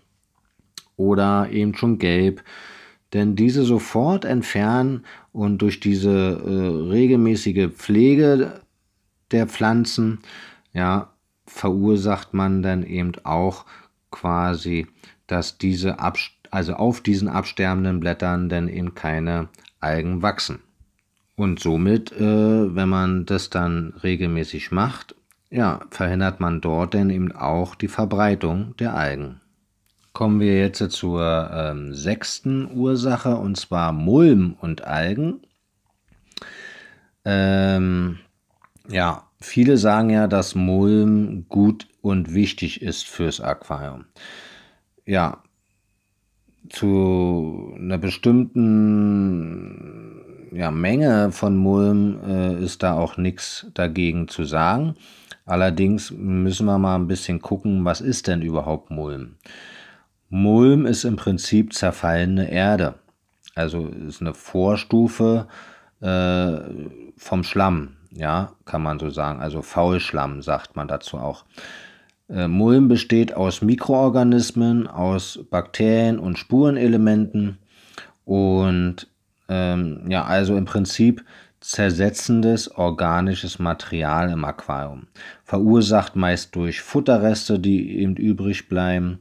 oder 0.97 1.49
eben 1.51 1.75
schon 1.75 1.99
gelb, 1.99 2.45
denn 3.15 3.35
diese 3.35 3.65
sofort 3.65 4.27
entfernen 4.27 5.05
und 5.33 5.63
durch 5.63 5.81
diese 5.81 6.11
äh, 6.11 6.91
regelmäßige 6.91 7.71
Pflege 7.75 8.61
der 9.31 9.47
Pflanzen, 9.47 10.19
ja, 10.75 11.11
verursacht 11.47 12.35
man 12.35 12.63
dann 12.63 12.83
eben 12.85 13.13
auch 13.25 13.65
quasi 14.11 14.87
dass 15.27 15.57
diese 15.59 15.97
also 16.51 16.75
auf 16.75 17.01
diesen 17.01 17.29
absterbenden 17.29 17.99
Blättern 17.99 18.49
dann 18.49 18.69
eben 18.69 18.95
keine 18.95 19.49
Algen 19.81 20.23
wachsen. 20.23 20.61
Und 21.37 21.61
somit, 21.61 22.13
äh, 22.13 22.75
wenn 22.75 22.89
man 22.89 23.27
das 23.27 23.51
dann 23.51 23.95
regelmäßig 24.03 24.71
macht, 24.71 25.15
ja, 25.51 25.81
verhindert 25.91 26.41
man 26.41 26.61
dort 26.61 26.95
dann 26.95 27.11
eben 27.11 27.33
auch 27.33 27.75
die 27.75 27.89
Verbreitung 27.89 28.77
der 28.79 28.95
Algen. 28.95 29.41
Kommen 30.13 30.39
wir 30.39 30.59
jetzt 30.59 30.91
zur 30.93 31.51
ähm, 31.53 31.93
sechsten 31.93 32.71
Ursache 32.77 33.37
und 33.37 33.57
zwar 33.57 33.93
Mulm 33.93 34.57
und 34.61 34.85
Algen. 34.85 35.41
Ähm, 37.25 38.19
ja, 38.89 39.25
viele 39.41 39.77
sagen 39.77 40.11
ja, 40.11 40.29
dass 40.29 40.55
Mulm 40.55 41.47
gut 41.49 41.89
und 42.01 42.33
wichtig 42.33 42.81
ist 42.83 43.07
fürs 43.07 43.41
Aquarium 43.41 44.05
ja, 45.07 45.43
zu 46.71 47.75
einer 47.77 47.99
bestimmten 47.99 50.21
ja, 50.53 50.71
Menge 50.71 51.33
von 51.33 51.57
Mulm 51.57 52.21
äh, 52.25 52.63
ist 52.63 52.83
da 52.83 52.95
auch 52.95 53.17
nichts 53.17 53.67
dagegen 53.75 54.29
zu 54.29 54.45
sagen. 54.45 54.97
Allerdings 55.47 56.11
müssen 56.11 56.67
wir 56.67 56.79
mal 56.79 56.97
ein 56.97 57.07
bisschen 57.07 57.43
gucken, 57.43 57.85
was 57.85 58.01
ist 58.01 58.29
denn 58.29 58.41
überhaupt 58.41 58.91
Mulm? 58.91 59.35
Mulm 60.31 60.87
ist 60.87 61.05
im 61.05 61.17
Prinzip 61.17 61.75
zerfallene 61.75 62.51
Erde. 62.51 62.95
Also 63.55 63.87
ist 63.87 64.21
eine 64.21 64.35
Vorstufe 64.35 65.47
äh, 66.01 66.59
vom 67.17 67.45
Schlamm, 67.45 67.97
ja, 68.11 68.53
kann 68.65 68.83
man 68.83 68.99
so 68.99 69.11
sagen. 69.11 69.41
Also 69.41 69.63
Faulschlamm 69.63 70.43
sagt 70.43 70.75
man 70.77 70.89
dazu 70.89 71.19
auch. 71.19 71.45
Äh, 72.29 72.49
Mulm 72.49 72.89
besteht 72.89 73.35
aus 73.35 73.63
Mikroorganismen, 73.63 74.87
aus 74.87 75.41
Bakterien 75.51 76.19
und 76.19 76.39
Spurenelementen 76.39 77.59
und 78.25 79.09
ähm, 79.49 80.05
ja, 80.09 80.25
also 80.25 80.57
im 80.57 80.65
Prinzip 80.65 81.25
zersetzendes 81.61 82.71
organisches 82.77 83.59
Material 83.59 84.31
im 84.31 84.45
Aquarium. 84.45 85.07
Verursacht 85.45 86.17
meist 86.17 86.55
durch 86.57 86.81
Futterreste, 86.81 87.59
die 87.59 87.99
eben 87.99 88.17
übrig 88.17 88.69
bleiben, 88.69 89.21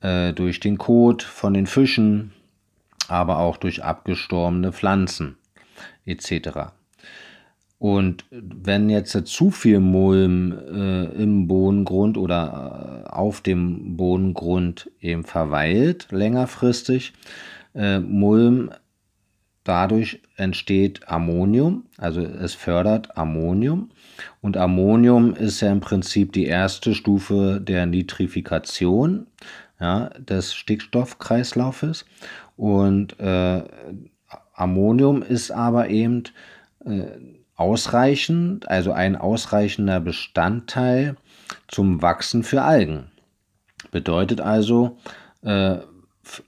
äh, 0.00 0.32
durch 0.32 0.60
den 0.60 0.78
Kot 0.78 1.22
von 1.22 1.54
den 1.54 1.66
Fischen, 1.66 2.32
aber 3.08 3.38
auch 3.38 3.56
durch 3.56 3.82
abgestorbene 3.82 4.72
Pflanzen 4.72 5.36
etc. 6.04 6.72
Und 7.82 8.26
wenn 8.30 8.90
jetzt 8.90 9.26
zu 9.26 9.50
viel 9.50 9.80
Mulm 9.80 10.52
äh, 10.52 11.06
im 11.20 11.48
Bodengrund 11.48 12.16
oder 12.16 13.04
äh, 13.04 13.10
auf 13.10 13.40
dem 13.40 13.96
Bodengrund 13.96 14.88
eben 15.00 15.24
verweilt, 15.24 16.06
längerfristig, 16.12 17.12
äh, 17.74 17.98
Mulm, 17.98 18.70
dadurch 19.64 20.22
entsteht 20.36 21.08
Ammonium, 21.08 21.86
also 21.98 22.20
es 22.20 22.54
fördert 22.54 23.16
Ammonium. 23.18 23.90
Und 24.40 24.56
Ammonium 24.56 25.34
ist 25.34 25.60
ja 25.60 25.72
im 25.72 25.80
Prinzip 25.80 26.32
die 26.32 26.46
erste 26.46 26.94
Stufe 26.94 27.60
der 27.60 27.86
Nitrifikation 27.86 29.26
ja, 29.80 30.08
des 30.20 30.54
Stickstoffkreislaufes. 30.54 32.04
Und 32.56 33.18
äh, 33.18 33.64
Ammonium 34.54 35.24
ist 35.24 35.50
aber 35.50 35.88
eben 35.88 36.22
äh, 36.84 37.41
ausreichend, 37.62 38.68
also 38.68 38.90
ein 38.90 39.14
ausreichender 39.14 40.00
Bestandteil 40.00 41.16
zum 41.68 42.02
Wachsen 42.02 42.42
für 42.42 42.62
Algen. 42.62 43.12
Bedeutet 43.92 44.40
also, 44.40 44.98
äh, 45.42 45.76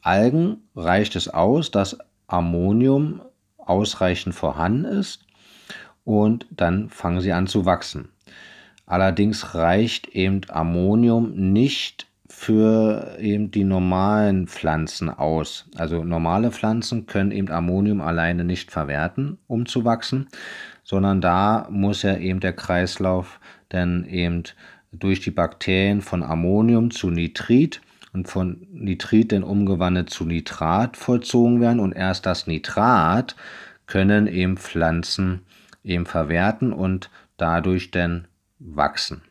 Algen 0.03 0.57
reicht 0.75 1.15
es 1.15 1.29
aus, 1.29 1.71
dass 1.71 1.99
Ammonium 2.27 3.23
ausreichend 3.59 4.35
vorhanden 4.35 4.85
ist 4.85 5.25
und 6.05 6.47
dann 6.51 6.91
fangen 6.91 7.21
sie 7.21 7.33
an 7.33 7.47
zu 7.47 7.65
wachsen. 7.65 8.09
Allerdings 8.85 9.55
reicht 9.55 10.09
eben 10.09 10.41
Ammonium 10.49 11.53
nicht 11.53 12.09
für 12.37 13.17
eben 13.21 13.51
die 13.51 13.65
normalen 13.65 14.49
Pflanzen 14.49 15.09
aus. 15.09 15.67
Also 15.77 16.05
normale 16.05 16.51
Pflanzen 16.51 17.07
können 17.07 17.31
eben 17.31 17.49
Ammonium 17.49 18.01
alleine 18.01 18.45
nicht 18.45 18.71
verwerten, 18.71 19.39
um 19.47 19.67
zu 19.67 19.85
wachsen, 19.85 20.29
sondern 20.83 21.21
da 21.21 21.67
muss 21.71 22.03
ja 22.03 22.17
eben 22.17 22.41
der 22.41 22.53
Kreislauf 22.53 23.41
dann 23.69 24.05
eben 24.05 24.43
durch 24.93 25.21
die 25.21 25.31
Bakterien 25.31 26.03
von 26.03 26.23
Ammonium 26.23 26.91
zu 26.91 27.11
Nitrit 27.11 27.81
und 28.13 28.29
von 28.29 28.67
Nitrit 28.73 29.33
dann 29.33 29.45
umgewandelt 29.45 30.11
zu 30.11 30.25
Nitrat 30.25 30.97
vollzogen 30.97 31.61
werden 31.61 31.81
und 31.81 31.93
erst 31.93 32.27
das 32.27 32.47
Nitrat 32.47 33.37
können 33.87 34.27
eben 34.27 34.57
Pflanzen 34.57 35.41
eben 35.83 36.05
verwerten 36.05 36.73
und 36.73 37.11
dadurch 37.37 37.91
dann 37.91 38.27
wachsen. 38.59 39.23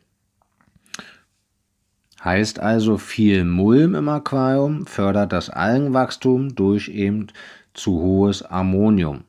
Heißt 2.23 2.59
also, 2.59 2.97
viel 2.97 3.43
Mulm 3.43 3.95
im 3.95 4.07
Aquarium 4.07 4.85
fördert 4.85 5.33
das 5.33 5.49
Algenwachstum 5.49 6.55
durch 6.55 6.87
eben 6.87 7.27
zu 7.73 7.99
hohes 7.99 8.43
Ammonium, 8.43 9.25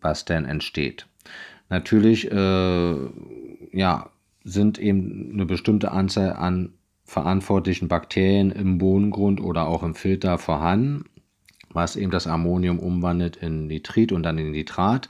was 0.00 0.26
dann 0.26 0.44
entsteht. 0.44 1.06
Natürlich 1.70 2.30
äh, 2.30 2.96
ja, 3.72 4.10
sind 4.44 4.78
eben 4.78 5.30
eine 5.32 5.46
bestimmte 5.46 5.92
Anzahl 5.92 6.34
an 6.34 6.74
verantwortlichen 7.04 7.88
Bakterien 7.88 8.50
im 8.50 8.78
Bodengrund 8.78 9.40
oder 9.40 9.66
auch 9.66 9.82
im 9.82 9.94
Filter 9.94 10.36
vorhanden, 10.36 11.04
was 11.72 11.96
eben 11.96 12.10
das 12.10 12.26
Ammonium 12.26 12.78
umwandelt 12.78 13.36
in 13.36 13.66
Nitrit 13.66 14.12
und 14.12 14.24
dann 14.24 14.38
in 14.38 14.50
Nitrat. 14.50 15.08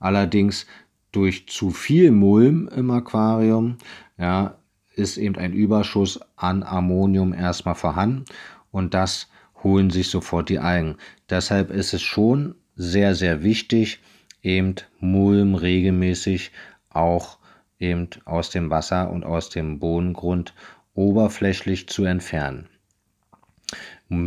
Allerdings 0.00 0.66
durch 1.12 1.46
zu 1.48 1.70
viel 1.70 2.10
Mulm 2.10 2.68
im 2.74 2.90
Aquarium 2.90 3.76
ja, 4.18 4.58
ist 4.98 5.16
eben 5.16 5.36
ein 5.36 5.52
Überschuss 5.52 6.20
an 6.36 6.62
Ammonium 6.62 7.32
erstmal 7.32 7.74
vorhanden 7.74 8.24
und 8.70 8.94
das 8.94 9.28
holen 9.62 9.90
sich 9.90 10.10
sofort 10.10 10.48
die 10.48 10.58
Algen. 10.58 10.96
Deshalb 11.30 11.70
ist 11.70 11.94
es 11.94 12.02
schon 12.02 12.54
sehr, 12.76 13.14
sehr 13.14 13.42
wichtig, 13.42 14.00
eben 14.42 14.76
Mulm 15.00 15.54
regelmäßig 15.54 16.52
auch 16.90 17.38
eben 17.78 18.08
aus 18.24 18.50
dem 18.50 18.70
Wasser 18.70 19.10
und 19.10 19.24
aus 19.24 19.50
dem 19.50 19.78
Bodengrund 19.78 20.54
oberflächlich 20.94 21.88
zu 21.88 22.04
entfernen. 22.04 22.68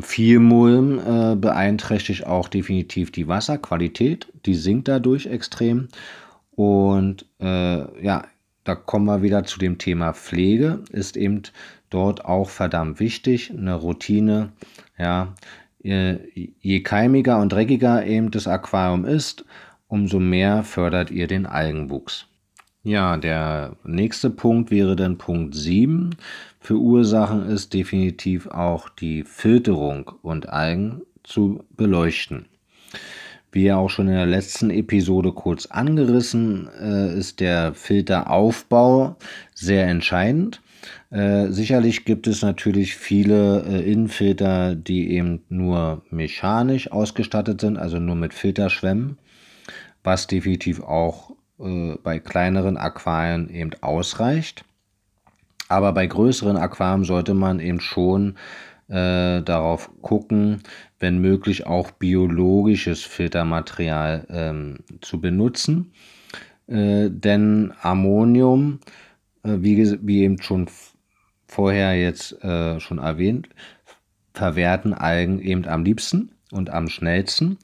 Viel 0.02 0.40
Mulm 0.40 1.00
äh, 1.00 1.36
beeinträchtigt 1.36 2.28
auch 2.28 2.48
definitiv 2.48 3.12
die 3.12 3.28
Wasserqualität, 3.28 4.28
die 4.46 4.54
sinkt 4.54 4.88
dadurch 4.88 5.26
extrem. 5.26 5.88
Und 6.52 7.26
äh, 7.40 8.04
ja, 8.04 8.26
da 8.72 8.76
kommen 8.76 9.06
wir 9.06 9.22
wieder 9.22 9.44
zu 9.44 9.60
dem 9.60 9.78
Thema 9.78 10.14
Pflege, 10.14 10.80
ist 10.92 11.18
eben 11.18 11.42
dort 11.90 12.24
auch 12.24 12.50
verdammt 12.50 13.02
wichtig, 13.02 13.52
eine 13.52 13.76
Routine. 13.76 14.54
Ja, 14.98 15.36
je 15.84 16.80
keimiger 16.82 17.40
und 17.40 17.52
dreckiger 17.52 18.06
eben 18.06 18.32
das 18.32 18.48
Aquarium 18.48 19.04
ist, 19.04 19.44
umso 19.90 20.20
mehr 20.20 20.64
fördert 20.64 21.12
ihr 21.12 21.28
den 21.28 21.46
Algenwuchs. 21.46 22.28
Ja, 22.84 23.18
der 23.18 23.76
nächste 23.84 24.30
Punkt 24.30 24.72
wäre 24.72 24.96
dann 24.96 25.18
Punkt 25.18 25.54
7. 25.54 26.16
Für 26.62 26.78
Ursachen 26.78 27.46
ist 27.48 27.74
definitiv 27.74 28.48
auch 28.48 28.88
die 28.88 29.24
Filterung 29.24 30.14
und 30.22 30.48
Algen 30.48 31.02
zu 31.24 31.66
beleuchten. 31.72 32.46
Wie 33.52 33.64
ja 33.64 33.78
auch 33.78 33.90
schon 33.90 34.08
in 34.08 34.14
der 34.14 34.26
letzten 34.26 34.70
Episode 34.70 35.34
kurz 35.34 35.66
angerissen, 35.66 36.70
äh, 36.82 37.18
ist 37.18 37.40
der 37.40 37.74
Filteraufbau 37.74 39.18
sehr 39.54 39.88
entscheidend. 39.88 40.62
Äh, 41.10 41.48
sicherlich 41.50 42.06
gibt 42.06 42.28
es 42.28 42.42
natürlich 42.42 42.96
viele 42.96 43.64
äh, 43.66 43.92
Innenfilter, 43.92 44.76
die 44.76 45.12
eben 45.12 45.44
nur 45.50 46.04
mechanisch 46.10 46.92
ausgestattet 46.92 47.60
sind, 47.60 47.78
also 47.78 48.00
nur 48.00 48.16
mit 48.16 48.34
Filterschwämmen, 48.34 49.18
was 50.04 50.28
definitiv 50.28 50.82
auch 50.82 51.32
äh, 51.60 51.96
bei 52.02 52.20
kleineren 52.20 52.78
Aquarien 52.78 53.50
eben 53.50 53.72
ausreicht. 53.82 54.64
Aber 55.68 55.94
bei 55.94 56.08
größeren 56.08 56.58
Aquarien 56.58 57.04
sollte 57.04 57.34
man 57.34 57.60
eben 57.60 57.80
schon 57.80 58.36
äh, 58.92 59.42
darauf 59.42 59.90
gucken, 60.02 60.62
wenn 61.00 61.20
möglich 61.20 61.66
auch 61.66 61.92
biologisches 61.92 63.02
Filtermaterial 63.02 64.28
ähm, 64.30 64.80
zu 65.00 65.22
benutzen. 65.22 65.94
Äh, 66.68 67.10
denn 67.10 67.74
Ammonium, 67.82 68.80
äh, 69.44 69.58
wie, 69.60 69.98
wie, 70.06 70.24
eben 70.24 70.42
schon 70.42 70.68
vorher 71.48 71.96
jetzt 71.96 72.44
äh, 72.44 72.80
schon 72.82 72.98
erwähnt, 72.98 73.48
verwerten 74.34 74.94
Algen 74.94 75.40
eben 75.40 75.66
am 75.68 75.84
liebsten 75.86 76.32
und 76.52 76.70
am 76.70 76.90
schnellsten. 76.90 77.58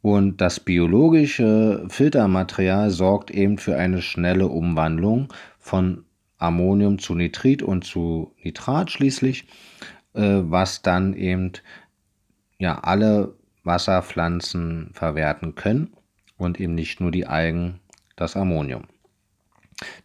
Und 0.00 0.40
das 0.40 0.58
biologische 0.58 1.86
Filtermaterial 1.88 2.90
sorgt 2.90 3.30
eben 3.30 3.56
für 3.58 3.76
eine 3.76 4.02
schnelle 4.02 4.48
Umwandlung 4.48 5.32
von 5.60 6.04
Ammonium 6.38 6.98
zu 6.98 7.14
Nitrit 7.14 7.62
und 7.62 7.84
zu 7.84 8.32
Nitrat 8.42 8.90
schließlich 8.90 9.46
was 10.14 10.82
dann 10.82 11.14
eben 11.14 11.52
ja 12.58 12.78
alle 12.80 13.34
Wasserpflanzen 13.64 14.90
verwerten 14.92 15.54
können 15.54 15.92
und 16.36 16.60
eben 16.60 16.74
nicht 16.74 17.00
nur 17.00 17.10
die 17.10 17.26
Algen 17.26 17.80
das 18.16 18.36
Ammonium. 18.36 18.84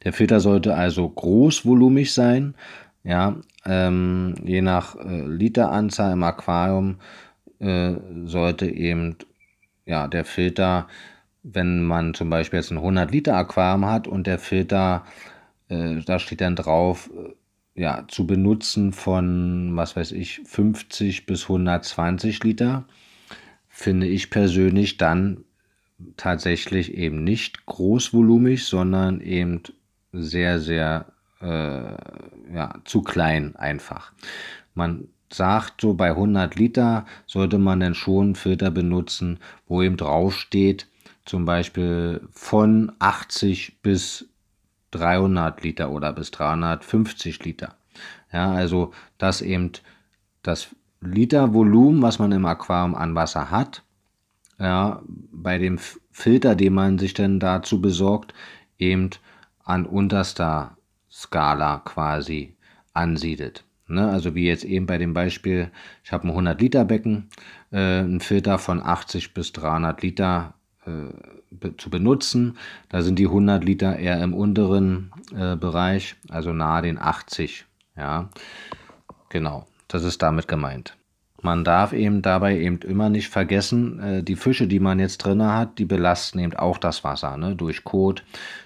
Der 0.04 0.14
Filter 0.14 0.40
sollte 0.40 0.76
also 0.76 1.08
großvolumig 1.08 2.14
sein, 2.14 2.56
ja, 3.04 3.38
ähm, 3.66 4.36
je 4.44 4.62
nach 4.62 4.96
äh, 4.96 5.22
Literanzahl 5.26 6.14
im 6.14 6.24
Aquarium 6.24 6.98
äh, 7.60 7.94
sollte 8.26 8.66
eben 8.68 9.16
ja, 9.86 10.08
der 10.08 10.26
Filter, 10.26 10.88
wenn 11.44 11.84
man 11.84 12.14
zum 12.14 12.30
Beispiel 12.30 12.60
jetzt 12.60 12.72
ein 12.72 12.78
100 12.78 13.12
Liter 13.12 13.36
Aquarium 13.36 13.86
hat 13.86 14.08
und 14.08 14.28
der 14.28 14.40
Filter, 14.40 15.06
äh, 15.70 16.02
da 16.06 16.20
steht 16.20 16.42
dann 16.42 16.56
drauf, 16.56 17.10
ja, 17.78 18.06
zu 18.08 18.26
benutzen 18.26 18.92
von, 18.92 19.76
was 19.76 19.96
weiß 19.96 20.12
ich, 20.12 20.42
50 20.46 21.28
bis 21.28 21.44
120 21.44 22.44
Liter, 22.44 22.86
finde 23.70 24.08
ich 24.08 24.32
persönlich 24.32 24.98
dann 24.98 25.46
tatsächlich 26.18 26.96
eben 26.96 27.24
nicht 27.24 27.68
großvolumig, 27.68 28.66
sondern 28.66 29.22
eben 29.22 29.62
sehr, 30.12 30.60
sehr 30.60 31.06
äh, 31.40 32.56
ja, 32.56 32.74
zu 32.84 33.04
klein 33.04 33.56
einfach. 33.56 34.12
Man 34.74 35.08
sagt 35.32 35.82
so, 35.82 35.94
bei 35.94 36.10
100 36.10 36.56
Liter 36.56 37.06
sollte 37.28 37.60
man 37.60 37.80
dann 37.80 37.94
schon 37.94 38.26
einen 38.26 38.36
Filter 38.36 38.72
benutzen, 38.72 39.40
wo 39.68 39.84
eben 39.84 39.98
draufsteht, 39.98 40.88
zum 41.26 41.46
Beispiel 41.46 42.22
von 42.32 42.92
80 43.00 43.82
bis 43.84 44.30
300 44.92 45.64
Liter 45.64 45.92
oder 45.92 46.14
bis 46.14 46.32
350 46.32 47.44
Liter. 47.44 47.76
Ja, 48.32 48.52
also 48.52 48.94
dass 49.18 49.42
eben 49.42 49.72
das 50.44 50.70
Litervolumen, 51.02 52.02
was 52.02 52.20
man 52.20 52.32
im 52.32 52.46
Aquarium 52.46 52.96
an 52.96 53.16
Wasser 53.16 53.52
hat, 53.52 53.84
ja, 54.60 55.02
bei 55.06 55.58
dem 55.60 55.78
Filter, 56.12 56.56
den 56.56 56.74
man 56.74 56.98
sich 56.98 57.14
dann 57.14 57.40
dazu 57.40 57.80
besorgt, 57.82 58.34
eben 58.78 59.12
an 59.64 59.86
unterster 59.86 60.78
Skala 61.12 61.80
quasi 61.80 62.56
ansiedelt. 62.94 63.64
Ne? 63.88 64.10
Also 64.10 64.36
wie 64.36 64.48
jetzt 64.48 64.66
eben 64.66 64.86
bei 64.86 64.98
dem 64.98 65.14
Beispiel, 65.14 65.72
ich 66.04 66.12
habe 66.12 66.28
ein 66.28 66.32
100 66.32 66.60
Liter 66.60 66.86
Becken, 66.86 67.30
äh, 67.72 68.02
ein 68.02 68.20
Filter 68.20 68.58
von 68.58 68.82
80 68.82 69.34
bis 69.34 69.54
300 69.54 70.02
Liter 70.02 70.54
zu 71.78 71.90
benutzen. 71.90 72.58
Da 72.90 73.02
sind 73.02 73.20
die 73.20 73.26
100 73.26 73.64
Liter 73.64 73.98
eher 73.98 74.22
im 74.24 74.34
unteren 74.34 75.12
äh, 75.36 75.56
Bereich, 75.56 76.16
also 76.30 76.54
nahe 76.54 76.82
den 76.82 77.00
80. 77.00 77.66
Ja, 77.96 78.30
genau, 79.30 79.66
das 79.88 80.04
ist 80.04 80.22
damit 80.22 80.48
gemeint. 80.48 80.96
Man 81.42 81.64
darf 81.64 81.94
eben 81.94 82.22
dabei 82.22 82.60
eben 82.60 82.80
immer 82.80 83.10
nicht 83.10 83.30
vergessen, 83.30 84.00
äh, 84.00 84.24
die 84.24 84.36
Fische, 84.36 84.68
die 84.68 84.80
man 84.80 85.00
jetzt 85.00 85.20
drin 85.20 85.44
hat, 85.44 85.78
die 85.78 85.86
belasten 85.86 86.40
eben 86.40 86.56
auch 86.56 86.78
das 86.78 87.04
Wasser, 87.04 87.38
ne? 87.38 87.56
durch 87.56 87.84
Kot, 87.84 88.24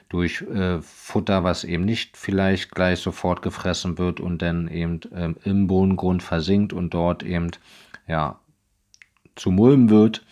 durch 0.10 0.41
äh, 0.41 0.81
Futter, 0.81 1.43
was 1.43 1.63
eben 1.63 1.86
nicht 1.86 2.17
vielleicht 2.17 2.71
gleich 2.71 2.99
sofort 2.99 3.41
gefressen 3.41 3.97
wird 3.97 4.19
und 4.19 4.41
dann 4.41 4.67
eben 4.67 5.01
ähm, 5.13 5.36
im 5.43 5.67
Bodengrund 5.67 6.23
versinkt 6.23 6.73
und 6.73 6.93
dort 6.93 7.23
eben 7.23 7.51
ja 8.07 8.39
zu 9.36 9.52
Mulm 9.52 9.89
wird. 9.89 10.26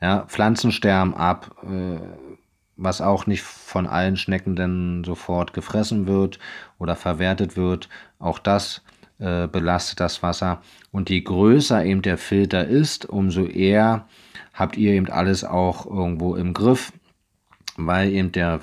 Ja, 0.00 0.24
Pflanzen 0.26 0.72
sterben 0.72 1.14
ab, 1.14 1.56
äh, 1.62 1.98
was 2.76 3.00
auch 3.00 3.26
nicht 3.26 3.42
von 3.42 3.86
allen 3.86 4.16
Schnecken 4.16 4.56
dann 4.56 5.04
sofort 5.04 5.52
gefressen 5.52 6.06
wird 6.06 6.38
oder 6.78 6.96
verwertet 6.96 7.56
wird. 7.56 7.88
Auch 8.18 8.38
das 8.38 8.82
äh, 9.18 9.46
belastet 9.46 10.00
das 10.00 10.22
Wasser. 10.22 10.60
Und 10.90 11.08
je 11.10 11.20
größer 11.20 11.84
eben 11.84 12.02
der 12.02 12.18
Filter 12.18 12.66
ist, 12.66 13.06
umso 13.06 13.44
eher 13.46 14.06
habt 14.52 14.76
ihr 14.76 14.92
eben 14.92 15.08
alles 15.08 15.44
auch 15.44 15.86
irgendwo 15.86 16.34
im 16.36 16.52
Griff, 16.52 16.92
weil 17.76 18.10
eben 18.10 18.32
der 18.32 18.60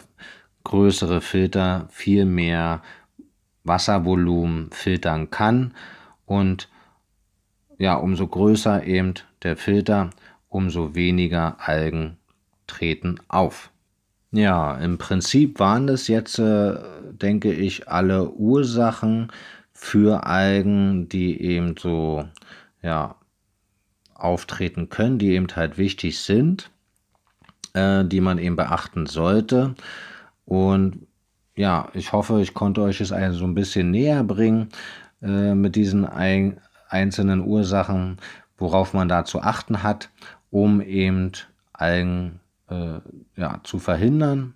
größere 0.63 1.22
Filter 1.22 1.88
viel 1.89 2.26
mehr 2.26 2.82
Wasservolumen 3.63 4.72
filtern 4.72 5.30
kann 5.30 5.74
und 6.26 6.70
ja, 7.78 7.96
umso 7.96 8.28
größer 8.28 8.84
eben 8.86 9.15
der 9.43 9.58
Filter, 9.58 10.10
umso 10.49 10.95
weniger 10.95 11.58
Algen 11.60 12.17
treten 12.67 13.19
auf. 13.27 13.71
Ja, 14.32 14.77
im 14.77 14.97
Prinzip 14.97 15.60
waren 15.60 15.88
das 15.88 16.08
jetzt, 16.08 16.39
äh, 16.39 16.77
denke 17.12 17.51
ich, 17.51 17.89
alle 17.89 18.30
Ursachen 18.30 19.32
für 19.73 20.25
Algen, 20.25 21.10
die 21.10 21.41
eben 21.41 21.75
so, 21.77 22.25
ja, 22.82 23.15
auftreten 24.13 24.89
können, 24.89 25.17
die 25.17 25.32
eben 25.32 25.47
halt 25.56 25.77
wichtig 25.77 26.19
sind, 26.19 26.69
äh, 27.73 28.06
die 28.06 28.21
man 28.21 28.38
eben 28.38 28.56
beachten 28.56 29.08
sollte. 29.08 29.75
Und 30.45 31.08
ja, 31.56 31.89
ich 31.93 32.13
hoffe, 32.13 32.41
ich 32.41 32.54
konnte 32.54 32.82
euch 32.82 33.01
es 33.01 33.12
also 33.12 33.39
so 33.39 33.45
ein 33.45 33.56
bisschen 33.56 33.91
näher 33.91 34.23
bringen 34.23 34.69
äh, 35.21 35.56
mit 35.56 35.75
diesen 35.75 36.06
ein, 36.06 36.62
einzelnen 36.89 37.41
Ursachen, 37.41 38.17
worauf 38.62 38.93
man 38.93 39.10
da 39.10 39.26
zu 39.26 39.41
achten 39.41 39.84
hat, 39.84 40.10
um 40.50 40.82
eben 40.82 41.32
Algen 41.74 42.39
äh, 42.69 43.00
ja, 43.36 43.60
zu 43.63 43.80
verhindern. 43.80 44.54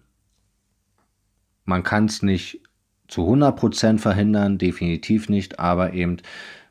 Man 1.66 1.84
kann 1.84 2.06
es 2.06 2.22
nicht 2.22 2.62
zu 3.08 3.22
100% 3.22 4.00
verhindern, 4.00 4.58
definitiv 4.58 5.30
nicht, 5.30 5.60
aber 5.60 5.94
eben 5.94 6.18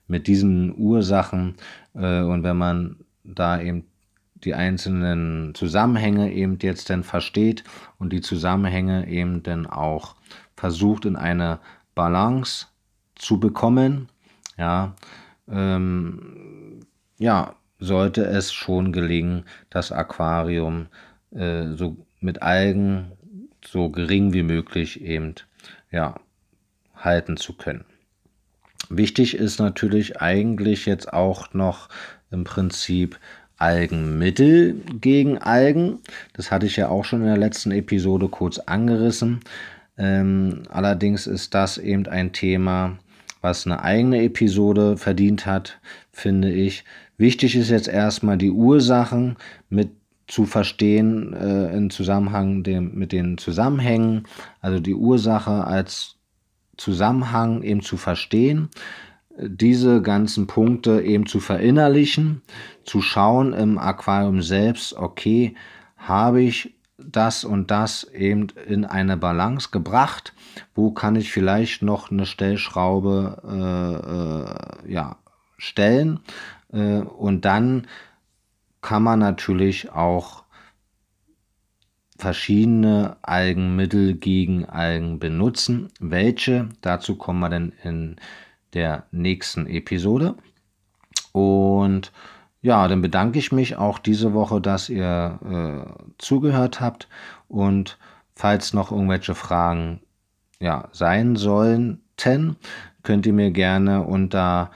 mit 0.06 0.26
diesen 0.26 0.76
Ursachen 0.76 1.56
äh, 1.94 2.20
und 2.20 2.42
wenn 2.42 2.56
man 2.56 2.96
da 3.24 3.60
eben 3.60 3.86
die 4.44 4.54
einzelnen 4.54 5.54
Zusammenhänge 5.54 6.32
eben 6.32 6.58
jetzt 6.60 6.90
dann 6.90 7.02
versteht 7.02 7.64
und 7.98 8.12
die 8.12 8.20
Zusammenhänge 8.20 9.08
eben 9.08 9.42
dann 9.42 9.66
auch 9.66 10.16
versucht 10.56 11.06
in 11.06 11.16
eine 11.16 11.60
Balance 11.94 12.66
zu 13.14 13.40
bekommen, 13.40 14.08
ja, 14.58 14.94
ähm, 15.48 16.53
ja, 17.18 17.56
sollte 17.78 18.24
es 18.24 18.52
schon 18.52 18.92
gelingen, 18.92 19.44
das 19.70 19.92
Aquarium 19.92 20.86
äh, 21.32 21.72
so 21.74 21.96
mit 22.20 22.42
Algen 22.42 23.12
so 23.66 23.90
gering 23.90 24.32
wie 24.32 24.42
möglich 24.42 25.02
eben 25.02 25.34
ja, 25.90 26.16
halten 26.94 27.36
zu 27.36 27.54
können. 27.54 27.84
Wichtig 28.88 29.34
ist 29.36 29.58
natürlich 29.58 30.20
eigentlich 30.20 30.86
jetzt 30.86 31.12
auch 31.12 31.54
noch 31.54 31.88
im 32.30 32.44
Prinzip 32.44 33.18
Algenmittel 33.56 34.74
gegen 35.00 35.38
Algen. 35.38 36.00
Das 36.34 36.50
hatte 36.50 36.66
ich 36.66 36.76
ja 36.76 36.88
auch 36.88 37.04
schon 37.04 37.20
in 37.20 37.28
der 37.28 37.36
letzten 37.36 37.70
Episode 37.70 38.28
kurz 38.28 38.58
angerissen. 38.58 39.40
Ähm, 39.96 40.64
allerdings 40.68 41.26
ist 41.26 41.54
das 41.54 41.78
eben 41.78 42.06
ein 42.06 42.32
Thema, 42.32 42.98
was 43.40 43.66
eine 43.66 43.82
eigene 43.82 44.22
Episode 44.22 44.96
verdient 44.96 45.46
hat, 45.46 45.78
finde 46.12 46.50
ich. 46.50 46.84
Wichtig 47.16 47.56
ist 47.56 47.70
jetzt 47.70 47.88
erstmal 47.88 48.38
die 48.38 48.50
Ursachen 48.50 49.36
mit 49.68 49.90
zu 50.26 50.46
verstehen 50.46 51.34
äh, 51.34 51.76
im 51.76 51.90
Zusammenhang 51.90 52.62
dem, 52.62 52.94
mit 52.94 53.12
den 53.12 53.36
Zusammenhängen, 53.36 54.24
also 54.60 54.80
die 54.80 54.94
Ursache 54.94 55.64
als 55.64 56.16
Zusammenhang 56.76 57.62
eben 57.62 57.82
zu 57.82 57.96
verstehen 57.96 58.70
diese 59.38 60.00
ganzen 60.02 60.46
Punkte 60.46 61.02
eben 61.02 61.26
zu 61.26 61.40
verinnerlichen, 61.40 62.42
zu 62.84 63.02
schauen 63.02 63.52
im 63.52 63.78
Aquarium 63.78 64.42
selbst, 64.42 64.94
okay, 64.94 65.54
habe 65.96 66.42
ich 66.42 66.74
das 66.98 67.44
und 67.44 67.70
das 67.70 68.04
eben 68.04 68.48
in 68.66 68.84
eine 68.84 69.16
Balance 69.16 69.70
gebracht, 69.72 70.32
wo 70.74 70.92
kann 70.92 71.16
ich 71.16 71.32
vielleicht 71.32 71.82
noch 71.82 72.10
eine 72.10 72.26
Stellschraube 72.26 73.42
äh, 74.86 74.88
äh, 74.88 74.92
ja, 74.92 75.16
stellen 75.58 76.20
und 76.80 77.44
dann 77.44 77.86
kann 78.80 79.02
man 79.02 79.18
natürlich 79.18 79.90
auch 79.92 80.44
verschiedene 82.18 83.16
Algenmittel 83.22 84.14
gegen 84.14 84.66
Algen 84.66 85.18
benutzen. 85.18 85.90
Welche? 86.00 86.68
Dazu 86.80 87.16
kommen 87.16 87.40
wir 87.40 87.48
dann 87.48 87.72
in 87.82 88.16
der 88.72 89.06
nächsten 89.10 89.66
Episode. 89.66 90.36
Und 91.32 92.12
ja, 92.62 92.86
dann 92.88 93.02
bedanke 93.02 93.38
ich 93.38 93.52
mich 93.52 93.76
auch 93.76 93.98
diese 93.98 94.32
Woche, 94.32 94.60
dass 94.60 94.88
ihr 94.88 95.38
äh, 95.44 96.04
zugehört 96.18 96.80
habt. 96.80 97.08
Und 97.48 97.98
falls 98.34 98.72
noch 98.72 98.90
irgendwelche 98.90 99.34
Fragen 99.34 100.00
ja, 100.60 100.88
sein 100.92 101.36
sollten, 101.36 102.00
könnt 103.02 103.26
ihr 103.26 103.32
mir 103.32 103.50
gerne 103.50 104.02
unter 104.02 104.70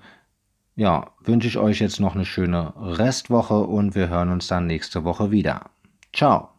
ja, 0.75 1.11
wünsche 1.25 1.49
ich 1.49 1.59
euch 1.59 1.81
jetzt 1.81 2.01
noch 2.01 2.15
eine 2.15 2.27
schöne 2.27 2.73
Restwoche 2.77 3.61
und 3.61 3.95
wir 3.95 4.09
hören 4.09 4.31
uns 4.31 4.49
dann 4.49 4.67
nächste 4.67 5.05
Woche 5.05 5.31
wieder. 5.31 5.71
Ciao. 6.13 6.51